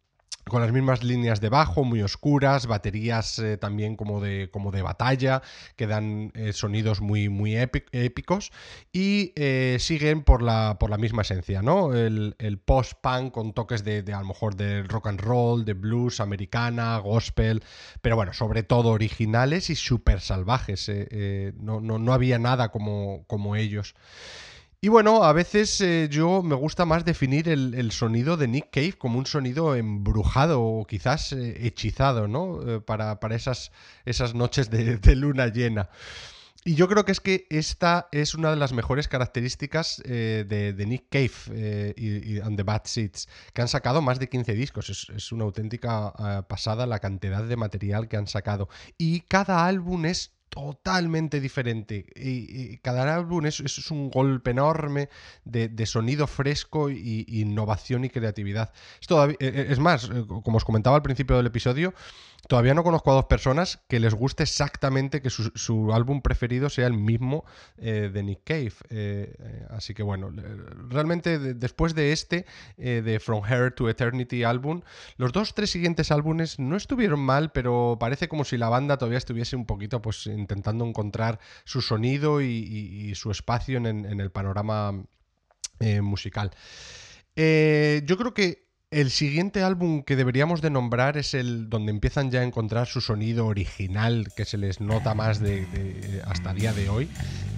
con 0.49 0.63
las 0.63 0.73
mismas 0.73 1.03
líneas 1.05 1.41
de 1.41 1.49
bajo, 1.49 1.85
muy 1.85 2.03
oscuras, 2.03 2.67
baterías 2.67 3.39
eh, 3.39 3.57
también 3.57 3.97
como 3.97 4.21
de, 4.21 4.49
como 4.51 4.71
de 4.71 4.83
batalla, 4.83 5.43
que 5.77 5.87
dan 5.87 6.33
eh, 6.35 6.53
sonidos 6.53 7.01
muy, 7.01 7.29
muy 7.29 7.53
épi- 7.53 7.85
épicos 7.93 8.51
y 8.93 9.33
eh, 9.37 9.77
siguen 9.81 10.23
por 10.23 10.43
la, 10.43 10.77
por 10.81 10.91
la 10.91 10.99
misma 10.99 11.23
esencia, 11.23 11.63
¿no? 11.63 11.95
El, 11.95 12.35
post-punk 12.65 13.33
con 13.33 13.53
toques 13.53 13.85
de, 13.85 14.05
a 14.13 14.21
lo 14.21 14.27
mejor 14.27 14.57
de 14.57 14.83
rock 14.83 15.07
and 15.07 15.21
roll, 15.21 15.65
de 15.65 15.75
blues, 15.75 16.21
americana, 16.21 16.99
gospel, 16.99 17.63
pero 18.03 18.17
bueno, 18.17 18.33
sobre 18.33 18.63
todo 18.63 18.91
originales 18.91 19.71
y 19.71 19.77
súper 19.77 20.21
salvajes. 20.21 20.91
no, 21.57 21.81
no- 21.81 21.99
no 21.99 22.13
había 22.13 22.39
nada 22.39 22.71
como, 22.71 23.25
como 23.27 23.57
ellos. 23.57 23.95
Y 24.81 24.89
bueno, 24.89 25.25
a 25.25 25.33
veces 25.33 25.81
eh, 25.81 26.09
yo 26.09 26.41
me 26.41 26.55
gusta 26.55 26.85
más 26.85 27.05
definir 27.05 27.49
el, 27.49 27.91
sonido 27.91 28.37
de 28.37 28.47
Nick 28.47 28.71
Cave 28.71 28.93
como 28.93 29.19
un 29.19 29.27
sonido 29.27 29.75
embrujado 29.75 30.63
o 30.63 30.87
quizás 30.87 31.33
eh, 31.33 31.67
hechizado, 31.67 32.29
¿no? 32.29 32.61
Eh, 32.63 32.81
para, 32.81 33.19
para 33.19 33.35
esas, 33.35 33.73
esas 34.05 34.37
noches 34.37 34.71
de, 34.71 35.17
luna 35.17 35.49
llena. 35.49 35.89
Y 36.65 36.77
yo 36.77 36.87
creo 36.87 37.05
que 37.05 37.11
es 37.11 37.21
que 37.21 37.47
esta 37.51 38.09
es 38.13 38.37
una 38.37 38.51
de 38.51 38.57
las 38.57 38.73
mejores 38.73 39.09
características 39.09 40.01
de, 40.05 40.85
Nick 40.87 41.07
Cave 41.09 41.95
y, 41.97 42.39
and 42.41 42.57
the 42.57 42.63
Bad 42.63 42.83
Seeds, 42.85 43.29
que 43.53 43.63
han 43.63 43.69
sacado 43.69 44.01
más 44.01 44.21
de 44.21 44.29
15 44.29 44.53
discos. 44.55 44.91
Es, 44.91 45.33
una 45.33 45.45
auténtica 45.45 46.45
pasada 46.47 46.87
la 46.87 46.99
cantidad 47.01 47.43
de 47.43 47.57
material 47.57 48.07
que 48.07 48.17
han 48.17 48.27
sacado. 48.27 48.69
Y 48.97 49.21
cada 49.23 49.67
álbum 49.67 50.05
es 50.05 50.38
totalmente 50.49 51.41
diferente. 51.41 52.07
Y, 52.15 52.79
cada 52.79 53.15
álbum 53.15 53.47
es, 53.47 53.61
es 53.61 53.91
un 53.91 54.11
golpe 54.11 54.51
enorme 54.51 55.09
de, 55.45 55.69
de 55.69 55.87
sonido 55.87 56.27
fresco 56.27 56.91
y, 56.91 57.25
innovación 57.29 58.05
y 58.05 58.11
creatividad. 58.11 58.73
Es, 59.01 59.07
todavía, 59.07 59.37
eh, 59.41 59.67
es 59.71 59.79
más, 59.79 60.05
eh, 60.05 60.25
como 60.27 60.57
os 60.57 60.65
comentaba 60.65 60.97
al 60.97 61.03
principio 61.03 61.37
del 61.37 61.47
episodio, 61.47 61.95
todavía 62.49 62.73
no 62.75 62.83
conozco 62.83 63.11
a 63.13 63.15
dos 63.15 63.27
personas 63.27 63.79
que 63.89 64.01
les 64.01 64.15
guste 64.15 64.43
exactamente 64.43 65.21
que 65.21 65.31
su, 65.31 65.93
álbum 65.93 66.23
preferido 66.23 66.71
sea 66.71 66.87
el 66.87 66.95
mismo 66.95 67.45
eh, 67.77 68.11
de 68.13 68.23
Nick 68.23 68.41
Cave. 68.43 68.73
Eh, 68.89 69.35
eh, 69.39 69.67
así 69.71 69.95
que 69.95 70.03
bueno, 70.03 70.33
realmente 70.89 71.39
de- 71.39 71.55
después 71.55 71.95
de 71.95 72.13
este, 72.13 72.47
de 72.77 73.21
From 73.21 73.45
Her 73.45 73.73
to 73.73 73.89
Eternity 73.89 74.45
álbum, 74.45 74.81
los 75.19 75.33
dos, 75.33 75.55
tres 75.55 75.71
siguientes 75.71 76.11
álbumes 76.11 76.59
no 76.59 76.77
estuvieron 76.77 77.21
mal, 77.21 77.53
pero 77.53 77.99
parece 78.01 78.29
como 78.29 78.45
si 78.45 78.57
la 78.57 78.71
banda 78.71 78.97
todavía 78.97 79.19
estuviese 79.19 79.55
un 79.55 79.67
poquito 79.67 80.01
pues 80.01 80.27
intentando 80.27 80.87
encontrar 80.87 81.39
su 81.65 81.83
sonido 81.83 82.41
y, 82.41 83.15
su 83.15 83.31
espacio 83.31 83.77
en, 83.77 84.21
el 84.21 84.31
panorama 84.31 85.05
musical. 86.01 86.51
Yo 87.37 88.17
creo 88.17 88.33
que 88.33 88.68
el 88.91 89.11
siguiente 89.11 89.63
álbum 89.63 90.03
que 90.03 90.17
deberíamos 90.17 90.63
de 90.63 90.71
nombrar 90.71 91.19
es 91.19 91.35
el 91.35 91.69
donde 91.69 91.91
empiezan 91.93 92.31
ya 92.31 92.41
a 92.41 92.45
encontrar 92.45 92.87
su 92.87 93.03
sonido 93.03 93.47
original, 93.47 94.29
que 94.35 94.47
se 94.47 94.57
les 94.57 94.81
nota 94.81 95.15
más 95.15 95.41
de, 95.41 95.67
de- 95.67 96.23
hasta 96.25 96.55
día 96.55 96.73
de 96.73 96.89
hoy. 96.89 97.09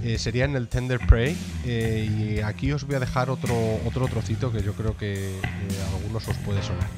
Eh, 0.03 0.19
sería 0.19 0.45
en 0.45 0.57
el 0.57 0.67
Tender 0.69 0.99
Prey. 1.07 1.37
eh, 1.65 2.37
y 2.37 2.41
aquí 2.41 2.73
os 2.73 2.85
voy 2.85 2.97
a 2.97 3.01
dejar 3.01 3.31
otro, 3.31 3.55
otro 3.87 4.09
trocito 4.09 4.51
que 4.51 4.63
yo 4.63 4.73
creo 4.75 4.97
que 4.97 5.31
eh, 5.31 5.41
a 5.85 5.97
algunos 5.97 6.27
os 6.27 6.37
puede 6.39 6.63
sonar. 6.63 6.89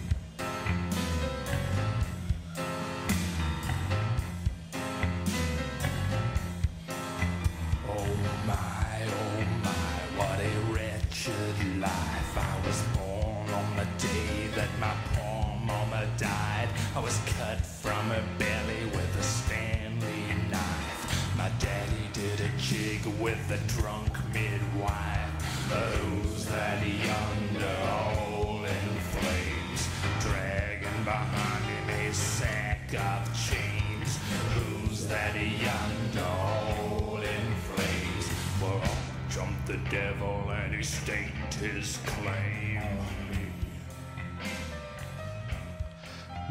The 39.66 39.78
devil 39.90 40.50
and 40.50 40.74
he 40.74 40.82
staked 40.82 41.54
his 41.54 41.98
claim. 42.06 42.62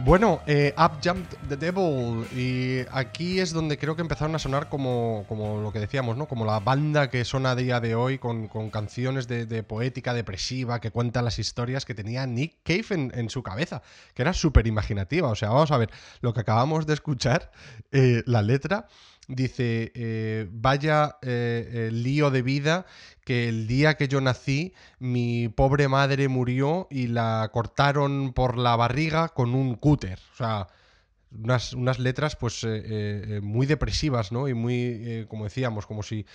Bueno, 0.04 0.42
eh, 0.48 0.74
Up 0.80 0.94
Jumped 1.04 1.38
the 1.48 1.58
Devil. 1.58 2.26
Y 2.36 2.80
aquí 2.92 3.40
es 3.40 3.54
donde 3.54 3.78
creo 3.78 3.96
que 3.96 4.02
empezaron 4.02 4.34
a 4.34 4.40
sonar 4.40 4.68
como, 4.68 5.26
como 5.28 5.62
lo 5.62 5.72
que 5.72 5.80
decíamos, 5.80 6.18
¿no? 6.18 6.28
Como 6.28 6.44
la 6.44 6.60
banda 6.60 7.12
que 7.12 7.24
suena 7.24 7.52
a 7.52 7.56
día 7.56 7.80
de 7.80 7.94
hoy 7.94 8.18
con, 8.18 8.48
canciones 8.72 9.28
de, 9.28 9.46
de 9.46 9.62
poética 9.62 10.16
depresiva 10.16 10.82
que 10.82 10.90
cuentan 10.90 11.26
las 11.26 11.38
historias 11.38 11.86
que 11.86 11.94
tenía 11.94 12.26
Nick 12.26 12.56
Cave 12.64 12.86
en, 12.90 13.12
en 13.14 13.30
su 13.30 13.44
cabeza, 13.44 13.84
que 14.16 14.24
era 14.24 14.34
súper 14.34 14.66
imaginativa. 14.66 15.30
O 15.30 15.36
sea, 15.36 15.50
vamos 15.50 15.72
a 15.72 15.78
ver, 15.78 15.92
lo 16.22 16.34
que 16.34 16.40
acabamos 16.40 16.88
de 16.88 16.94
escuchar, 16.94 17.52
eh, 17.92 18.24
la 18.26 18.42
letra. 18.42 18.88
Dice, 19.34 19.94
eh, 19.96 20.50
vaya 20.52 21.16
eh, 21.22 21.88
eh, 21.88 21.90
lío 21.94 22.32
de 22.32 22.42
vida 22.42 22.86
que 23.24 23.48
el 23.48 23.66
día 23.66 23.94
que 23.96 24.10
yo 24.10 24.20
nací 24.20 24.74
mi 25.00 25.48
pobre 25.48 25.88
madre 25.88 26.28
murió 26.28 26.88
y 26.92 27.08
la 27.08 27.50
cortaron 27.54 28.34
por 28.34 28.58
la 28.58 28.76
barriga 28.76 29.30
con 29.30 29.56
un 29.56 29.76
cúter. 29.76 30.20
O 30.34 30.36
sea, 30.36 30.68
unas, 31.32 31.74
unas 31.74 32.00
letras 32.00 32.36
pues 32.36 32.66
muy 33.42 33.68
depresivas, 33.68 34.32
¿no? 34.34 34.50
Y 34.50 34.54
muy, 34.54 35.26
como 35.30 35.46
decíamos, 35.46 35.86
como 35.86 36.04
si, 36.04 36.26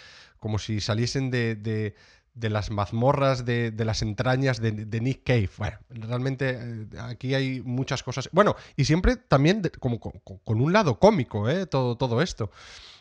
como 0.40 0.58
si 0.58 0.80
saliesen 0.80 1.30
de- 1.30 1.94
de 2.36 2.50
las 2.50 2.70
mazmorras, 2.70 3.44
de, 3.44 3.72
de 3.72 3.84
las 3.84 4.02
entrañas 4.02 4.60
de, 4.60 4.70
de 4.70 5.00
Nick 5.00 5.24
Cave. 5.24 5.50
Bueno, 5.56 5.78
realmente 5.88 6.58
eh, 6.60 6.86
aquí 7.00 7.34
hay 7.34 7.62
muchas 7.62 8.02
cosas. 8.02 8.28
Bueno, 8.30 8.54
y 8.76 8.84
siempre 8.84 9.16
también 9.16 9.62
como 9.80 9.98
con 9.98 10.60
un 10.60 10.72
lado 10.72 10.98
cómico, 11.00 11.48
¿eh? 11.48 11.66
Todo, 11.66 11.96
todo 11.96 12.22
esto, 12.22 12.50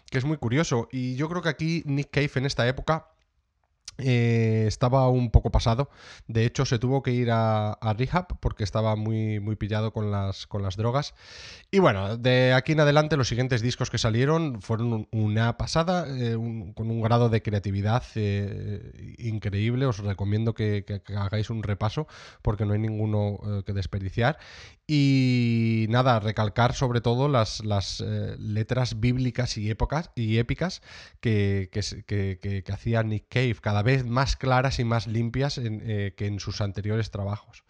que 0.09 0.17
es 0.17 0.25
muy 0.25 0.37
curioso. 0.37 0.87
Y 0.91 1.15
yo 1.15 1.29
creo 1.29 1.41
que 1.41 1.49
aquí 1.49 1.83
Nick 1.85 2.09
Cave 2.11 2.31
en 2.35 2.45
esta 2.45 2.67
época 2.67 3.09
eh, 3.97 4.65
estaba 4.67 5.09
un 5.09 5.31
poco 5.31 5.51
pasado. 5.51 5.89
De 6.27 6.45
hecho, 6.45 6.65
se 6.65 6.79
tuvo 6.79 7.03
que 7.03 7.11
ir 7.11 7.29
a, 7.31 7.77
rehab 7.97 8.39
porque 8.39 8.63
estaba 8.63 8.95
muy, 8.95 9.39
muy 9.39 9.55
pillado 9.55 9.93
con 9.93 10.11
las, 10.11 10.47
con 10.47 10.61
las 10.61 10.75
drogas. 10.75 11.13
Y 11.71 11.79
bueno, 11.79 12.17
de 12.17 12.53
aquí 12.53 12.73
en 12.73 12.81
adelante 12.81 13.17
los 13.17 13.27
siguientes 13.27 13.61
discos 13.61 13.89
que 13.89 13.97
salieron 13.97 14.61
fueron 14.61 14.93
un- 14.93 15.07
una 15.11 15.57
pasada, 15.57 16.05
eh, 16.09 16.35
con 16.75 16.89
un 16.89 17.01
grado 17.01 17.29
de 17.29 17.41
creatividad 17.41 18.03
eh, 18.15 19.15
increíble. 19.17 19.85
Os 19.85 19.99
recomiendo 19.99 20.53
que, 20.53 20.85
hagáis 21.15 21.49
un 21.49 21.63
repaso 21.63 22.07
porque 22.41 22.65
no 22.65 22.73
hay 22.73 22.79
ninguno 22.79 23.39
que 23.65 23.73
desperdiciar. 23.73 24.37
Y 24.87 25.87
nada, 25.89 26.19
recalcar 26.19 26.75
sobre 26.75 27.01
todo 27.01 27.27
las, 27.27 27.65
las 27.65 28.01
eh, 28.05 28.35
letras 28.37 28.99
bíblicas 28.99 29.57
y, 29.57 29.71
y 30.15 30.37
épicas 30.37 30.81
que- 31.19 31.69
que- 32.41 32.63
que 32.63 32.71
hacía 32.71 33.01
Nick 33.01 33.25
Cave, 33.27 33.55
cada 33.61 33.81
vez 33.81 34.05
más 34.05 34.35
claras 34.35 34.77
y 34.79 34.83
más 34.83 35.07
limpias 35.07 35.57
en, 35.57 35.81
eh, 35.83 36.13
que 36.15 36.27
en 36.27 36.39
sus 36.39 36.61
anteriores 36.61 37.09
trabajos. 37.09 37.63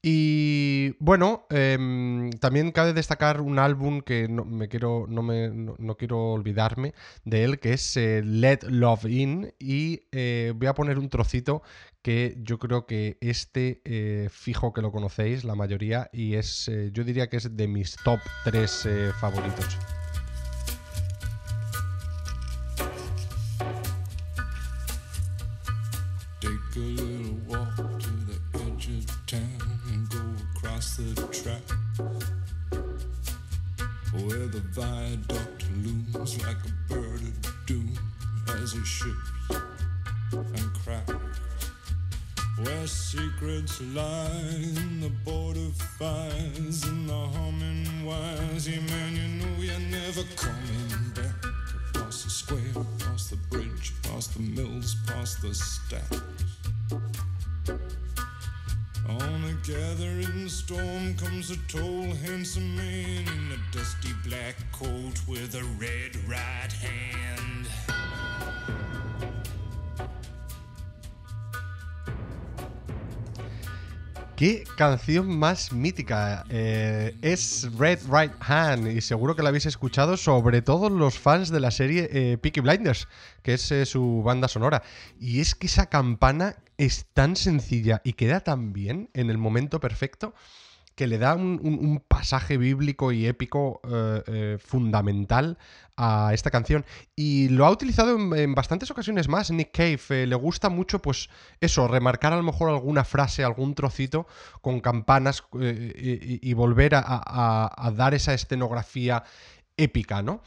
Y 0.00 0.94
bueno, 1.00 1.46
em, 1.50 2.30
también 2.30 2.70
cabe 2.70 2.92
destacar 2.92 3.40
un 3.40 3.58
álbum 3.58 4.00
que 4.00 4.28
no 4.28 4.44
me 4.44 4.68
quiero, 4.68 5.06
no 5.08 5.22
me, 5.22 5.48
no, 5.50 5.96
quiero 5.96 6.32
olvidarme 6.32 6.94
de 7.24 7.44
él, 7.44 7.58
que 7.58 7.72
es 7.72 7.96
eh, 7.96 8.22
Let 8.24 8.60
Love 8.68 9.06
In. 9.06 9.52
Y 9.58 10.02
eh, 10.12 10.52
voy 10.54 10.68
a 10.68 10.74
poner 10.74 10.98
un 10.98 11.08
trocito 11.08 11.62
que 12.02 12.36
yo 12.42 12.58
creo 12.60 12.86
que 12.86 13.18
este 13.20 13.82
eh, 13.84 14.28
fijo 14.30 14.72
que 14.72 14.82
lo 14.82 14.92
conocéis, 14.92 15.42
la 15.42 15.56
mayoría, 15.56 16.08
y 16.12 16.34
es, 16.34 16.70
yo 16.92 17.02
diría 17.02 17.28
que 17.28 17.38
es 17.38 17.56
de 17.56 17.66
mis 17.66 17.96
top 18.04 18.20
3 18.44 18.88
favoritos. 19.20 19.78
across 30.78 30.96
the 30.96 31.26
track 31.32 31.62
where 34.12 34.46
the 34.46 34.62
viaduct 34.70 35.64
looms 35.82 36.40
like 36.46 36.56
a 36.64 36.92
bird 36.92 37.20
of 37.20 37.66
doom 37.66 37.98
as 38.62 38.74
it 38.74 38.86
ships 38.86 39.16
and 40.30 40.72
cracks. 40.84 41.12
Where 42.62 42.86
secrets 42.86 43.80
lie 43.80 44.30
in 44.76 45.00
the 45.00 45.10
border 45.24 45.68
fires 45.98 46.84
and 46.84 47.08
the 47.08 47.26
humming 47.26 48.04
wires. 48.04 48.68
Yeah, 48.68 48.80
man, 48.80 49.16
you 49.16 49.28
know 49.40 49.60
you're 49.60 49.80
never 49.80 50.22
coming 50.36 51.10
back. 51.14 51.44
Across 51.94 52.24
the 52.24 52.30
square, 52.30 52.84
across 53.00 53.30
the 53.30 53.36
bridge, 53.50 53.94
past 54.04 54.34
the 54.34 54.42
mills, 54.42 54.96
past 55.08 55.42
the 55.42 55.54
stacks. 55.54 56.22
Oh, 59.10 59.37
On 59.58 59.64
a 59.64 59.66
gathering 59.66 60.48
storm 60.48 61.14
comes 61.16 61.50
a 61.50 61.56
tall, 61.68 62.14
handsome 62.24 62.76
man 62.76 63.24
in 63.26 63.52
a 63.52 63.76
dusty 63.76 64.12
black 64.24 64.56
coat 64.72 65.14
with 65.26 65.54
a 65.54 65.64
red 65.78 66.16
right 66.28 66.72
hand. 66.72 67.66
¿Qué 74.36 74.62
canción 74.76 75.26
más 75.26 75.72
mítica? 75.72 76.44
Eh, 76.50 77.16
es 77.22 77.68
Red 77.76 78.00
Right 78.08 78.32
Hand 78.40 78.86
y 78.86 79.00
seguro 79.00 79.34
que 79.34 79.42
la 79.42 79.48
habéis 79.48 79.66
escuchado 79.66 80.16
sobre 80.16 80.62
todo 80.62 80.90
los 80.90 81.18
fans 81.18 81.50
de 81.50 81.58
la 81.58 81.72
serie 81.72 82.08
eh, 82.12 82.38
Peaky 82.38 82.60
Blinders, 82.60 83.08
que 83.42 83.54
es 83.54 83.72
eh, 83.72 83.84
su 83.84 84.22
banda 84.24 84.46
sonora. 84.46 84.82
Y 85.18 85.40
es 85.40 85.56
que 85.56 85.66
esa 85.66 85.86
campana 85.86 86.54
es 86.78 87.06
tan 87.12 87.36
sencilla 87.36 88.00
y 88.04 88.14
queda 88.14 88.40
tan 88.40 88.72
bien 88.72 89.10
en 89.14 89.30
el 89.30 89.38
momento 89.38 89.80
perfecto 89.80 90.34
que 90.94 91.06
le 91.06 91.18
da 91.18 91.34
un, 91.36 91.60
un- 91.62 92.00
pasaje 92.08 92.56
bíblico 92.56 93.12
y 93.12 93.26
épico 93.26 93.80
eh, 93.88 94.22
eh, 94.26 94.58
fundamental 94.60 95.56
a 95.96 96.32
esta 96.34 96.50
canción. 96.50 96.84
Y 97.14 97.48
lo 97.50 97.66
ha 97.66 97.70
utilizado 97.70 98.16
en, 98.34 98.54
bastantes 98.54 98.90
ocasiones 98.90 99.28
más. 99.28 99.52
Nick 99.52 99.70
Cave 99.72 100.00
eh, 100.22 100.26
le 100.26 100.34
gusta 100.34 100.68
mucho, 100.68 101.00
pues 101.00 101.28
eso, 101.60 101.86
remarcar 101.86 102.32
a 102.32 102.36
lo 102.36 102.42
mejor 102.42 102.70
alguna 102.70 103.04
frase, 103.04 103.44
algún 103.44 103.76
trocito 103.76 104.26
con 104.60 104.80
campanas 104.80 105.44
y, 105.60 106.52
volver 106.54 106.96
a- 106.96 107.02
a 107.04 107.90
dar 107.92 108.14
esa 108.14 108.34
escenografía 108.34 109.22
épica, 109.76 110.22
¿no? 110.22 110.42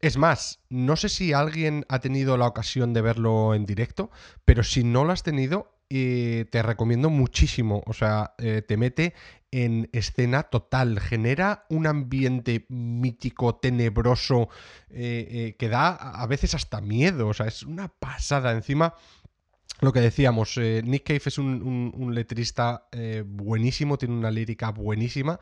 Es 0.00 0.16
más, 0.18 0.60
no 0.68 0.94
sé 0.96 1.08
si 1.08 1.32
alguien 1.32 1.84
ha 1.88 1.98
tenido 2.00 2.36
la 2.36 2.46
ocasión 2.46 2.92
de 2.92 3.00
verlo 3.00 3.54
en 3.54 3.66
directo, 3.66 4.10
pero 4.44 4.62
si 4.62 4.84
no 4.84 5.04
lo 5.04 5.12
has 5.12 5.22
tenido, 5.22 5.75
eh, 5.88 6.46
te 6.50 6.62
recomiendo 6.62 7.10
muchísimo. 7.10 7.82
O 7.86 7.92
sea, 7.92 8.34
eh, 8.38 8.62
te 8.66 8.76
mete 8.76 9.14
en 9.52 9.88
escena 9.92 10.42
total, 10.44 10.98
genera 11.00 11.64
un 11.70 11.86
ambiente 11.86 12.66
mítico, 12.68 13.56
tenebroso, 13.56 14.48
eh, 14.90 15.54
que 15.58 15.68
da 15.68 15.90
a 15.90 16.26
veces 16.26 16.54
hasta 16.54 16.80
miedo. 16.80 17.28
O 17.28 17.34
sea, 17.34 17.46
es 17.46 17.62
una 17.62 17.88
pasada. 17.88 18.52
Encima, 18.52 18.94
lo 19.80 19.92
que 19.92 20.00
decíamos, 20.00 20.58
Nick 20.58 21.04
Cave 21.04 21.22
es 21.24 21.38
un, 21.38 22.10
letrista 22.12 22.88
buenísimo, 23.26 23.98
tiene 23.98 24.14
una 24.14 24.30
lírica 24.30 24.70
buenísima 24.70 25.38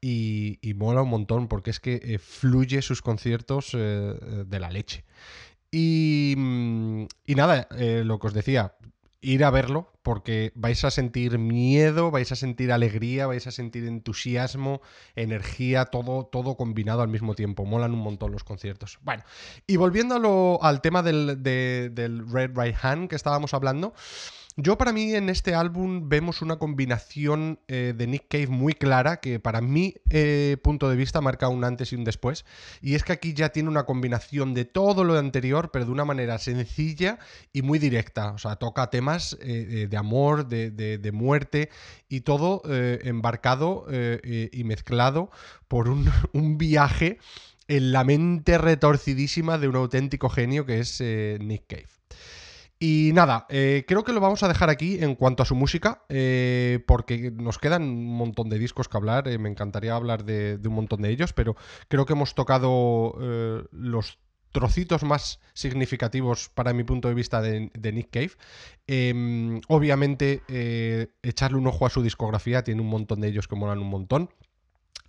y, 0.00 0.58
mola 0.76 1.02
un 1.02 1.10
montón 1.10 1.48
porque 1.48 1.70
es 1.70 1.80
que 1.80 2.18
fluye 2.18 2.80
sus 2.82 3.02
conciertos 3.02 3.72
de 3.72 4.58
la 4.60 4.70
leche. 4.70 5.04
Y, 5.70 6.34
mm, 6.36 7.06
nada, 7.36 7.68
lo 7.70 8.18
que 8.18 8.26
os 8.28 8.34
decía, 8.34 8.74
ir 9.22 9.44
a 9.44 9.50
verlo 9.50 9.90
porque 10.02 10.52
vais 10.56 10.84
a 10.84 10.90
sentir 10.90 11.38
miedo, 11.38 12.10
vais 12.10 12.30
a 12.32 12.36
sentir 12.36 12.72
alegría, 12.72 13.26
vais 13.28 13.46
a 13.46 13.52
sentir 13.52 13.86
entusiasmo, 13.86 14.82
energía, 15.14 15.84
todo, 15.86 16.26
todo 16.26 16.56
combinado 16.56 17.02
al 17.02 17.08
mismo 17.08 17.34
tiempo. 17.34 17.64
Molan 17.64 17.94
un 17.94 18.00
montón 18.00 18.32
los 18.32 18.42
conciertos. 18.44 18.98
Bueno, 19.02 19.22
y 19.66 19.76
volviendo 19.76 20.58
al 20.60 20.80
tema 20.82 21.02
del, 21.02 21.42
de- 21.42 21.90
del 21.94 22.28
Red 22.30 22.50
Right 22.54 22.76
Hand 22.82 23.08
que 23.08 23.16
estábamos 23.16 23.54
hablando. 23.54 23.94
Yo 24.56 24.76
para 24.76 24.92
mí 24.92 25.14
en 25.14 25.30
este 25.30 25.54
álbum 25.54 26.08
vemos 26.10 26.42
una 26.42 26.56
combinación 26.58 27.58
eh, 27.68 27.94
de 27.96 28.06
Nick 28.06 28.26
Cave 28.28 28.48
muy 28.48 28.74
clara 28.74 29.18
que 29.18 29.40
para 29.40 29.60
mi 29.62 29.94
eh, 30.10 30.58
punto 30.62 30.90
de 30.90 30.96
vista 30.96 31.20
marca 31.22 31.48
un 31.48 31.64
antes 31.64 31.92
y 31.92 31.96
un 31.96 32.04
después. 32.04 32.44
Y 32.82 32.94
es 32.94 33.02
que 33.02 33.12
aquí 33.12 33.32
ya 33.32 33.48
tiene 33.50 33.70
una 33.70 33.84
combinación 33.84 34.52
de 34.52 34.64
todo 34.66 35.04
lo 35.04 35.18
anterior, 35.18 35.70
pero 35.72 35.86
de 35.86 35.90
una 35.92 36.04
manera 36.04 36.38
sencilla 36.38 37.18
y 37.52 37.62
muy 37.62 37.78
directa. 37.78 38.32
O 38.32 38.38
sea, 38.38 38.56
toca 38.56 38.90
temas 38.90 39.38
eh, 39.40 39.66
eh, 39.84 39.86
de 39.88 39.96
amor, 39.96 40.46
de, 40.48 40.70
de- 40.70 40.98
de 40.98 41.12
muerte 41.12 41.70
y 42.08 42.20
todo 42.20 42.62
embarcado 42.66 43.86
y 44.52 44.64
mezclado 44.64 45.30
por 45.68 45.88
un, 45.88 46.10
un 46.32 46.58
viaje 46.58 47.18
en 47.68 47.92
la 47.92 48.04
mente 48.04 48.58
retorcidísima 48.58 49.56
de 49.58 49.68
un 49.68 49.76
auténtico 49.76 50.28
genio 50.28 50.66
que 50.66 50.80
es 50.80 51.00
Nick 51.00 51.64
Cave. 51.66 52.01
Y 52.84 53.12
nada, 53.14 53.46
eh, 53.48 53.84
creo 53.86 54.02
que 54.02 54.12
lo 54.12 54.18
vamos 54.18 54.42
a 54.42 54.48
dejar 54.48 54.68
aquí 54.68 54.98
en 55.00 55.14
cuanto 55.14 55.44
a 55.44 55.46
su 55.46 55.54
música, 55.54 56.02
eh, 56.08 56.82
porque 56.84 57.30
nos 57.30 57.58
quedan 57.58 57.84
un 57.84 58.16
montón 58.16 58.48
de 58.48 58.58
discos 58.58 58.88
que 58.88 58.96
hablar, 58.96 59.28
eh, 59.28 59.38
me 59.38 59.48
encantaría 59.48 59.94
hablar 59.94 60.24
de, 60.24 60.58
un 60.64 60.74
montón 60.74 61.00
de 61.02 61.10
ellos, 61.10 61.32
pero 61.32 61.54
creo 61.86 62.06
que 62.06 62.14
hemos 62.14 62.34
tocado 62.34 63.14
los 63.70 64.18
trocitos 64.50 65.04
más 65.04 65.38
significativos 65.54 66.48
para 66.48 66.72
mi 66.72 66.82
punto 66.82 67.06
de 67.06 67.14
vista 67.14 67.40
de, 67.40 67.70
Nick 67.92 68.10
Cave. 68.10 68.32
Eh, 68.88 69.60
obviamente, 69.68 70.42
echarle 71.22 71.58
un 71.58 71.68
ojo 71.68 71.86
a 71.86 71.90
su 71.90 72.02
discografía, 72.02 72.64
tiene 72.64 72.80
un 72.80 72.88
montón 72.88 73.20
de 73.20 73.28
ellos 73.28 73.46
que 73.46 73.54
molan 73.54 73.78
un 73.78 73.90
montón. 73.90 74.28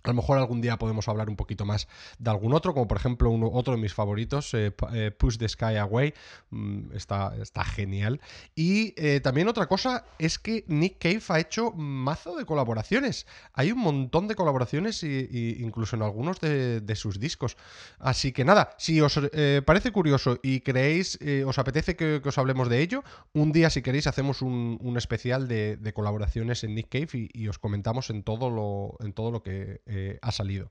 A 0.04 0.08
lo 0.10 0.14
mejor 0.14 0.36
algún 0.36 0.60
día 0.60 0.76
podemos 0.76 1.08
hablar 1.08 1.30
un 1.30 1.36
poquito 1.36 1.64
más 1.64 1.88
de 2.18 2.30
algún 2.30 2.52
otro, 2.52 2.74
como 2.74 2.86
por 2.86 2.98
ejemplo 2.98 3.30
uno, 3.30 3.50
otro 3.50 3.74
de 3.74 3.80
mis 3.80 3.94
favoritos, 3.94 4.52
eh, 4.52 4.70
eh, 4.92 5.10
Push 5.10 5.38
the 5.38 5.48
Sky 5.48 5.76
Away. 5.76 6.12
Mm, 6.50 6.94
está, 6.94 7.32
genial. 7.64 8.20
Y 8.54 8.92
eh, 8.98 9.20
también 9.20 9.48
otra 9.48 9.66
cosa 9.66 10.04
es 10.18 10.38
que 10.38 10.64
Nick 10.68 10.98
Cave 10.98 11.22
ha 11.28 11.40
hecho 11.40 11.72
mazo 11.72 12.36
de 12.36 12.44
colaboraciones. 12.44 13.26
Hay 13.54 13.72
un 13.72 13.78
montón 13.78 14.28
de 14.28 14.34
colaboraciones, 14.34 15.02
y, 15.02 15.56
incluso 15.60 15.96
en 15.96 16.02
algunos 16.02 16.38
de, 16.38 16.94
sus 16.94 17.18
discos. 17.18 17.56
Así 17.98 18.32
que 18.32 18.44
nada, 18.44 18.74
si 18.78 19.00
os 19.00 19.18
parece 19.64 19.90
curioso 19.90 20.38
y 20.42 20.60
creéis, 20.60 21.18
os 21.44 21.58
apetece 21.58 21.96
que, 21.96 22.20
os 22.24 22.38
hablemos 22.38 22.68
de 22.68 22.82
ello, 22.82 23.02
un 23.32 23.50
día 23.50 23.68
si 23.68 23.82
queréis 23.82 24.06
hacemos 24.06 24.42
un, 24.42 24.94
especial 24.96 25.48
de, 25.48 25.76
de 25.76 25.92
colaboraciones 25.92 26.62
en 26.62 26.74
Nick 26.74 26.88
Cave 26.88 27.08
y, 27.14 27.30
y 27.32 27.48
os 27.48 27.58
comentamos 27.58 28.10
en 28.10 28.22
todo 28.22 28.48
lo, 28.50 28.96
en 29.00 29.12
todo 29.12 29.32
lo 29.32 29.42
que 29.42 29.80
eh, 29.94 30.18
ha 30.22 30.32
salido. 30.32 30.70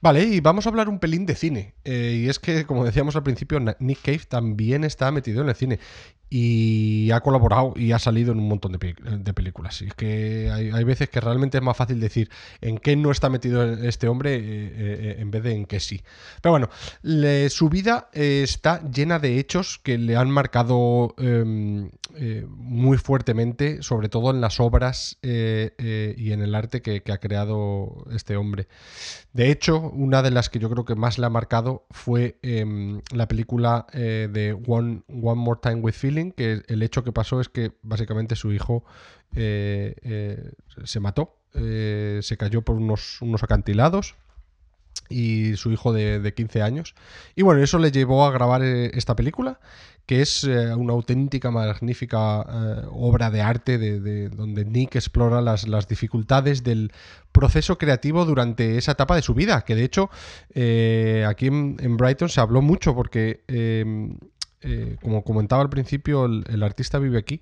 Vale, 0.00 0.22
y 0.22 0.40
vamos 0.40 0.66
a 0.66 0.68
hablar 0.68 0.88
un 0.88 1.00
pelín 1.00 1.26
de 1.26 1.34
cine. 1.34 1.74
Eh, 1.84 2.22
y 2.24 2.28
es 2.28 2.38
que, 2.38 2.64
como 2.64 2.84
decíamos 2.84 3.16
al 3.16 3.24
principio, 3.24 3.58
Nick 3.80 4.02
Cave 4.02 4.22
también 4.28 4.84
está 4.84 5.10
metido 5.10 5.42
en 5.42 5.48
el 5.48 5.56
cine. 5.56 5.80
Y 6.30 7.10
ha 7.10 7.20
colaborado 7.20 7.72
y 7.76 7.92
ha 7.92 7.98
salido 7.98 8.32
en 8.32 8.38
un 8.38 8.48
montón 8.48 8.72
de, 8.72 9.32
películas. 9.32 9.82
Y 9.82 9.86
es 9.86 9.94
que 9.94 10.50
hay, 10.52 10.70
hay 10.70 10.84
veces 10.84 11.08
que 11.08 11.20
realmente 11.20 11.58
es 11.58 11.64
más 11.64 11.76
fácil 11.76 12.00
decir 12.00 12.30
en 12.60 12.78
qué 12.78 12.96
no 12.96 13.10
está 13.10 13.30
metido 13.30 13.62
este 13.64 14.08
hombre 14.08 14.36
eh, 14.36 14.40
eh, 14.42 15.16
en 15.18 15.30
vez 15.30 15.42
de 15.42 15.54
en 15.54 15.66
qué 15.66 15.80
sí. 15.80 16.02
Pero 16.42 16.52
bueno, 16.52 16.68
su 17.50 17.68
vida 17.68 18.10
eh, 18.12 18.42
está 18.42 18.82
llena 18.90 19.18
de 19.18 19.38
hechos 19.38 19.78
que 19.82 19.98
le 19.98 20.16
han 20.16 20.30
marcado 20.30 21.14
em, 21.18 21.90
eh, 22.16 22.46
muy 22.48 22.98
fuertemente, 22.98 23.82
sobre 23.82 24.08
todo 24.08 24.30
en 24.30 24.40
las 24.40 24.60
obras 24.60 25.18
eh, 25.22 25.74
eh, 25.78 26.14
y 26.16 26.32
en 26.32 26.42
el 26.42 26.54
arte 26.54 26.82
que, 26.82 27.02
ha 27.12 27.18
creado 27.18 28.04
este 28.10 28.36
hombre. 28.36 28.66
De 29.32 29.50
hecho, 29.50 29.78
una 29.78 30.22
de 30.22 30.30
las 30.30 30.48
que 30.48 30.58
yo 30.58 30.68
creo 30.68 30.84
que 30.84 30.94
más 30.94 31.18
le 31.18 31.26
ha 31.26 31.30
marcado 31.30 31.86
fue 31.90 32.38
em, 32.42 33.02
la 33.12 33.28
película 33.28 33.86
eh, 33.92 34.28
de 34.30 34.52
One, 34.52 35.02
One 35.08 35.40
More 35.40 35.60
Time 35.62 35.76
with 35.76 35.92
Feeling, 35.92 36.17
que 36.36 36.62
el 36.66 36.82
hecho 36.82 37.04
que 37.04 37.12
pasó 37.12 37.40
es 37.40 37.48
que 37.48 37.72
básicamente 37.82 38.36
su 38.36 38.52
hijo 38.52 38.84
eh, 39.34 39.94
eh, 40.02 40.52
se 40.84 41.00
mató, 41.00 41.36
eh, 41.54 42.20
se 42.22 42.36
cayó 42.36 42.62
por 42.62 42.76
unos, 42.76 43.20
unos 43.22 43.42
acantilados 43.42 44.14
y 45.10 45.56
su 45.56 45.72
hijo 45.72 45.92
de, 45.92 46.20
de 46.20 46.34
15 46.34 46.62
años. 46.62 46.94
Y 47.34 47.42
bueno, 47.42 47.62
eso 47.62 47.78
le 47.78 47.90
llevó 47.90 48.26
a 48.26 48.30
grabar 48.30 48.62
esta 48.62 49.16
película, 49.16 49.58
que 50.04 50.20
es 50.22 50.44
una 50.44 50.92
auténtica, 50.92 51.50
magnífica 51.50 52.40
obra 52.90 53.30
de 53.30 53.40
arte 53.42 53.78
de, 53.78 54.00
de- 54.00 54.28
donde 54.30 54.64
Nick 54.64 54.96
explora 54.96 55.40
las, 55.42 55.66
las 55.68 55.86
dificultades 55.88 56.62
del 56.62 56.92
proceso 57.32 57.76
creativo 57.78 58.24
durante 58.24 58.76
esa 58.78 58.92
etapa 58.92 59.16
de 59.16 59.22
su 59.22 59.34
vida, 59.34 59.62
que 59.66 59.74
de 59.74 59.84
hecho 59.84 60.10
aquí 61.26 61.46
en 61.46 61.96
Brighton 61.96 62.28
se 62.28 62.40
habló 62.40 62.60
mucho 62.62 62.94
porque, 62.94 63.44
eh, 64.62 64.96
como 65.02 65.22
comentaba 65.24 65.62
al 65.62 65.70
principio, 65.70 66.24
el, 66.26 66.62
artista 66.62 66.98
vive 66.98 67.18
aquí 67.18 67.40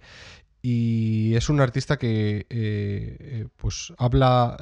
y 0.62 1.35
es 1.35 1.48
un 1.48 1.61
artista 1.61 1.96
que 1.96 2.38
eh, 2.38 2.46
eh, 2.50 3.46
pues 3.57 3.92
habla 3.98 4.57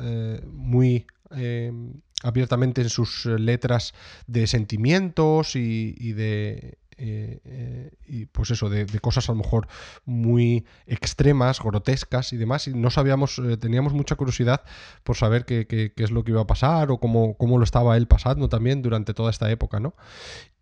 muy 0.53 1.07
eh, 1.35 1.73
abiertamente 2.23 2.83
en 2.83 2.89
sus 2.89 3.27
letras 3.27 3.95
de 4.27 4.47
sentimientos 4.47 5.57
y 5.57 6.13
de, 6.13 6.79
eh, 6.99 7.41
eh, 7.45 7.91
y 8.07 8.27
pues 8.27 8.51
eso, 8.51 8.69
de, 8.69 8.87
cosas 9.01 9.29
a 9.29 9.33
lo 9.33 9.39
mejor 9.39 9.69
muy 10.05 10.65
extremas, 10.87 11.61
grotescas 11.61 12.33
y 12.33 12.37
demás. 12.37 12.69
Y 12.69 12.75
no 12.75 12.91
sabíamos, 12.91 13.39
eh, 13.39 13.57
teníamos 13.57 13.93
mucha 13.93 14.17
curiosidad 14.17 14.63
por 15.03 15.17
saber 15.17 15.45
qué, 15.45 15.67
qué- 15.67 15.93
es 15.97 16.11
lo 16.11 16.25
que 16.25 16.33
iba 16.33 16.43
a 16.43 16.47
pasar 16.47 16.91
o 16.91 16.99
cómo, 16.99 17.37
cómo 17.37 17.59
lo 17.59 17.65
estaba 17.65 17.97
él 17.97 18.07
pasando 18.07 18.49
también 18.49 18.83
durante 18.83 19.15
toda 19.15 19.31
esta 19.31 19.51
época, 19.51 19.81
¿no? 19.81 19.95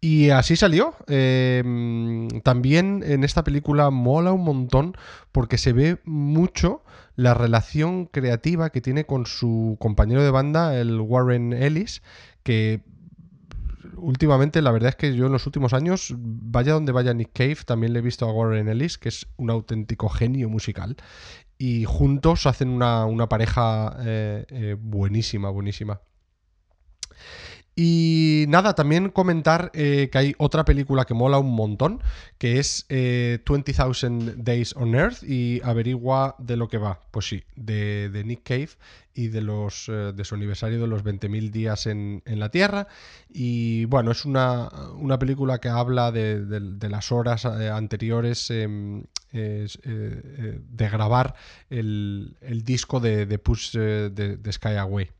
Y 0.01 0.31
así 0.31 0.57
salió. 0.57 0.95
Mm, 1.09 2.29
también 2.43 3.03
en 3.07 3.25
esta 3.25 3.45
película 3.45 3.91
mola 3.91 4.33
un 4.33 4.45
montón 4.45 4.97
porque 5.33 5.59
se 5.59 5.73
ve 5.73 5.99
mucho 6.05 6.83
la 7.17 7.35
relación 7.35 8.07
creativa 8.07 8.71
que 8.71 8.81
tiene 8.81 9.05
con 9.05 9.27
su 9.27 9.77
compañero 9.81 10.23
de 10.23 10.31
banda, 10.31 10.79
el 10.81 11.01
Warren 11.01 11.53
Ellis, 11.53 12.03
que 12.43 12.83
últimamente 14.03 14.61
la 14.61 14.71
verdad 14.71 14.91
es 14.91 14.97
que 14.97 15.15
yo 15.15 15.27
en 15.27 15.33
los 15.33 15.47
últimos 15.47 15.73
años, 15.73 16.15
vaya 16.19 16.75
donde 16.75 16.93
vaya 16.93 17.15
Nick 17.15 17.31
Cave, 17.33 17.59
también 17.65 17.93
le 17.93 18.01
he 18.01 18.03
visto 18.03 18.27
a 18.27 18.33
Warren 18.33 18.69
Ellis, 18.69 18.99
que 18.99 19.09
es 19.09 19.27
un 19.37 19.51
auténtico 19.51 20.09
genio 20.09 20.49
musical. 20.49 20.97
Y 21.59 21.85
juntos 21.85 22.47
hacen 22.47 22.69
una, 22.69 23.07
una 23.07 23.29
pareja 23.29 23.97
eh, 24.01 24.45
eh, 24.51 24.77
buenísima, 24.79 25.49
buenísima. 25.51 26.01
Y 27.75 28.45
nada, 28.49 28.75
también 28.75 29.09
comentar 29.09 29.71
eh, 29.73 30.11
que 30.13 30.19
hay 30.19 30.35
otra 30.37 30.65
película 30.65 31.07
que 31.07 31.15
mola 31.15 31.39
un 31.39 31.55
montón, 31.55 32.03
que 32.37 32.59
es 32.59 32.85
eh, 32.91 33.39
20,000 33.49 34.45
Days 34.45 34.77
on 34.77 34.95
Earth 34.95 35.23
y 35.23 35.63
averigua 35.65 36.37
de 36.39 36.57
lo 36.57 36.69
que 36.69 36.77
va. 36.77 37.01
Pues 37.11 37.29
sí, 37.29 37.45
de, 37.57 38.11
de 38.11 38.25
Nick 38.25 38.43
Cave 38.43 38.71
y 39.15 39.29
de, 39.29 39.41
los, 39.43 39.89
eh, 39.89 40.13
de 40.15 40.25
su 40.25 40.35
aniversario 40.35 40.81
de 40.81 40.87
los 40.87 41.05
20.000 41.05 41.51
días 41.51 41.87
en, 41.87 42.23
en 42.27 42.41
la 42.41 42.51
Tierra. 42.51 42.89
Y 43.29 43.85
bueno, 43.87 44.11
es 44.13 44.25
una, 44.25 44.69
una 44.97 45.19
película 45.19 45.59
que 45.59 45.69
habla 45.69 46.13
de, 46.13 46.45
de- 46.45 46.89
las 46.89 47.11
horas 47.13 47.45
eh, 47.47 47.71
anteriores 47.71 48.51
em, 48.51 49.05
eh, 49.33 49.67
de 50.69 50.89
grabar 50.91 51.35
el, 51.71 52.37
el 52.41 52.65
disco 52.65 53.01
de, 53.01 53.25
de 53.27 53.39
Push 53.39 53.73
de, 53.73 54.11
de 54.11 54.53
Sky 54.53 54.77
Away. 54.77 55.11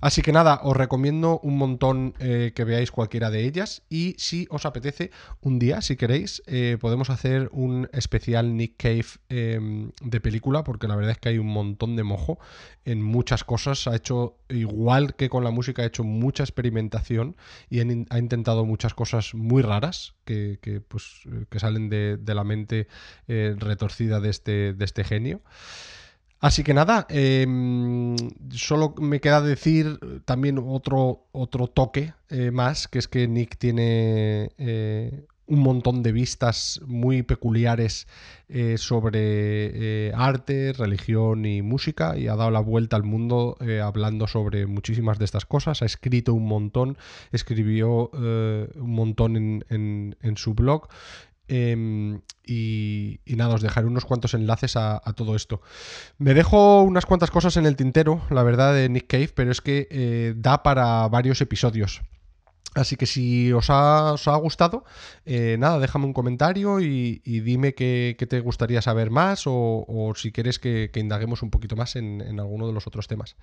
Así 0.00 0.22
que 0.22 0.32
nada, 0.32 0.60
os 0.62 0.76
recomiendo 0.76 1.40
un 1.42 1.58
montón 1.58 2.12
que 2.12 2.64
veáis 2.64 2.92
cualquiera 2.92 3.30
de 3.30 3.44
ellas 3.44 3.82
y 3.90 4.14
si 4.16 4.46
os 4.48 4.64
apetece, 4.64 5.10
un 5.40 5.58
día, 5.58 5.82
si 5.82 5.96
queréis, 5.96 6.40
podemos 6.80 7.10
hacer 7.10 7.48
un 7.52 7.88
especial 7.92 8.56
Nick 8.56 8.76
Cave 8.76 9.04
eh, 9.28 9.90
de 10.00 10.20
película 10.20 10.62
porque 10.64 10.86
la 10.86 10.94
verdad 10.96 11.12
es 11.12 11.18
que 11.18 11.30
hay 11.30 11.38
un 11.38 11.48
montón 11.48 11.96
de 11.96 12.04
mojo 12.04 12.38
en 12.84 13.02
muchas 13.02 13.37
cosas. 13.44 13.86
Ha 13.86 13.96
hecho, 13.96 14.36
igual 14.48 15.14
que 15.14 15.28
con 15.28 15.44
la 15.44 15.50
música, 15.50 15.82
ha 15.82 15.86
hecho 15.86 16.04
mucha 16.04 16.42
experimentación 16.42 17.36
y 17.70 17.80
ha 17.80 18.18
intentado 18.18 18.64
muchas 18.64 18.94
cosas 18.94 19.34
muy 19.34 19.62
raras 19.62 20.14
que, 20.24 20.82
pues, 20.88 21.22
que 21.48 21.58
salen 21.58 21.88
de, 21.88 22.18
la 22.34 22.44
mente 22.44 22.88
eh, 23.26 23.54
retorcida 23.58 24.20
de 24.20 24.30
este, 24.30 24.74
de 24.74 24.84
este 24.84 25.04
genio. 25.04 25.42
Así 26.40 26.62
que 26.62 26.72
nada, 26.72 27.06
em, 27.08 28.14
solo 28.50 28.94
me 29.00 29.20
queda 29.20 29.40
decir 29.40 29.98
también 30.24 30.60
otro, 30.64 31.26
otro 31.32 31.66
toque 31.66 32.14
eh, 32.28 32.52
más, 32.52 32.86
que 32.86 33.00
es 33.00 33.08
que 33.08 33.26
Nick 33.26 33.58
tiene 33.58 34.52
eh, 34.56 35.26
un 35.48 35.60
montón 35.60 36.02
de 36.02 36.12
vistas 36.12 36.80
muy 36.86 37.22
peculiares 37.22 38.06
eh, 38.48 38.76
sobre 38.78 39.20
eh, 40.08 40.12
arte, 40.14 40.72
religión 40.74 41.46
y 41.46 41.62
música 41.62 42.16
y 42.18 42.28
ha 42.28 42.36
dado 42.36 42.50
la 42.50 42.60
vuelta 42.60 42.96
al 42.96 43.02
mundo 43.02 43.56
eh, 43.60 43.80
hablando 43.80 44.26
sobre 44.26 44.66
muchísimas 44.66 45.18
de 45.18 45.24
estas 45.24 45.46
cosas. 45.46 45.82
Ha 45.82 45.86
escrito 45.86 46.34
un 46.34 46.46
montón, 46.46 46.98
escribió 47.32 48.10
un 48.10 48.90
montón 48.94 49.36
en, 49.36 49.64
en- 50.20 50.36
su 50.36 50.54
blog. 50.54 50.88
Em, 51.50 52.20
y, 52.46 53.20
nada, 53.26 53.54
os 53.54 53.62
dejaré 53.62 53.86
unos 53.86 54.04
cuantos 54.04 54.34
enlaces 54.34 54.76
a, 54.76 55.00
todo 55.16 55.34
esto. 55.34 55.62
Me 56.18 56.34
dejo 56.34 56.82
unas 56.82 57.06
cuantas 57.06 57.30
cosas 57.30 57.56
en 57.56 57.64
el 57.64 57.74
tintero, 57.74 58.20
la 58.30 58.42
verdad, 58.42 58.74
de 58.74 58.88
Nick 58.90 59.06
Cave, 59.06 59.30
pero 59.34 59.50
es 59.50 59.62
que 59.62 60.34
da 60.36 60.62
para 60.62 61.08
varios 61.08 61.40
episodios. 61.40 62.02
Así 62.74 62.96
que 62.96 63.06
si 63.06 63.52
os 63.52 63.70
ha, 63.70 64.36
gustado, 64.40 64.84
eh, 65.24 65.56
nada, 65.58 65.78
déjame 65.78 66.04
un 66.04 66.12
comentario 66.12 66.80
y, 66.80 67.20
dime 67.24 67.74
qué, 67.74 68.16
te 68.28 68.40
gustaría 68.40 68.82
saber 68.82 69.10
más 69.10 69.44
o, 69.46 70.12
si 70.16 70.32
quieres 70.32 70.58
que, 70.58 70.90
indaguemos 70.94 71.42
un 71.42 71.50
poquito 71.50 71.76
más 71.76 71.96
en, 71.96 72.38
alguno 72.38 72.66
de 72.66 72.72
los 72.72 72.86
otros 72.86 73.08
temas. 73.08 73.36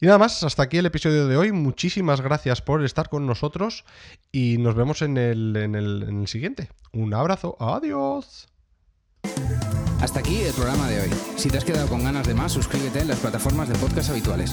Y 0.00 0.06
nada 0.06 0.18
más, 0.18 0.42
hasta 0.42 0.64
aquí 0.64 0.78
el 0.78 0.86
episodio 0.86 1.28
de 1.28 1.36
hoy. 1.36 1.52
Muchísimas 1.52 2.20
gracias 2.20 2.60
por 2.60 2.84
estar 2.84 3.08
con 3.08 3.26
nosotros 3.26 3.84
y 4.32 4.58
nos 4.58 4.74
vemos 4.74 5.00
en 5.02 5.16
el, 5.16 5.56
en 5.56 5.74
el, 5.74 6.04
en 6.08 6.20
el 6.22 6.28
siguiente. 6.28 6.68
Un 6.92 7.14
abrazo, 7.14 7.56
adiós. 7.60 8.48
Hasta 10.00 10.18
aquí 10.18 10.40
el 10.42 10.52
programa 10.52 10.88
de 10.88 11.02
hoy. 11.02 11.10
Si 11.36 11.48
te 11.48 11.58
has 11.58 11.64
quedado 11.64 11.88
con 11.88 12.02
ganas 12.02 12.26
de 12.26 12.34
más, 12.34 12.52
suscríbete 12.52 13.00
en 13.00 13.08
las 13.08 13.20
plataformas 13.20 13.68
de 13.68 13.76
podcast 13.76 14.10
habituales. 14.10 14.52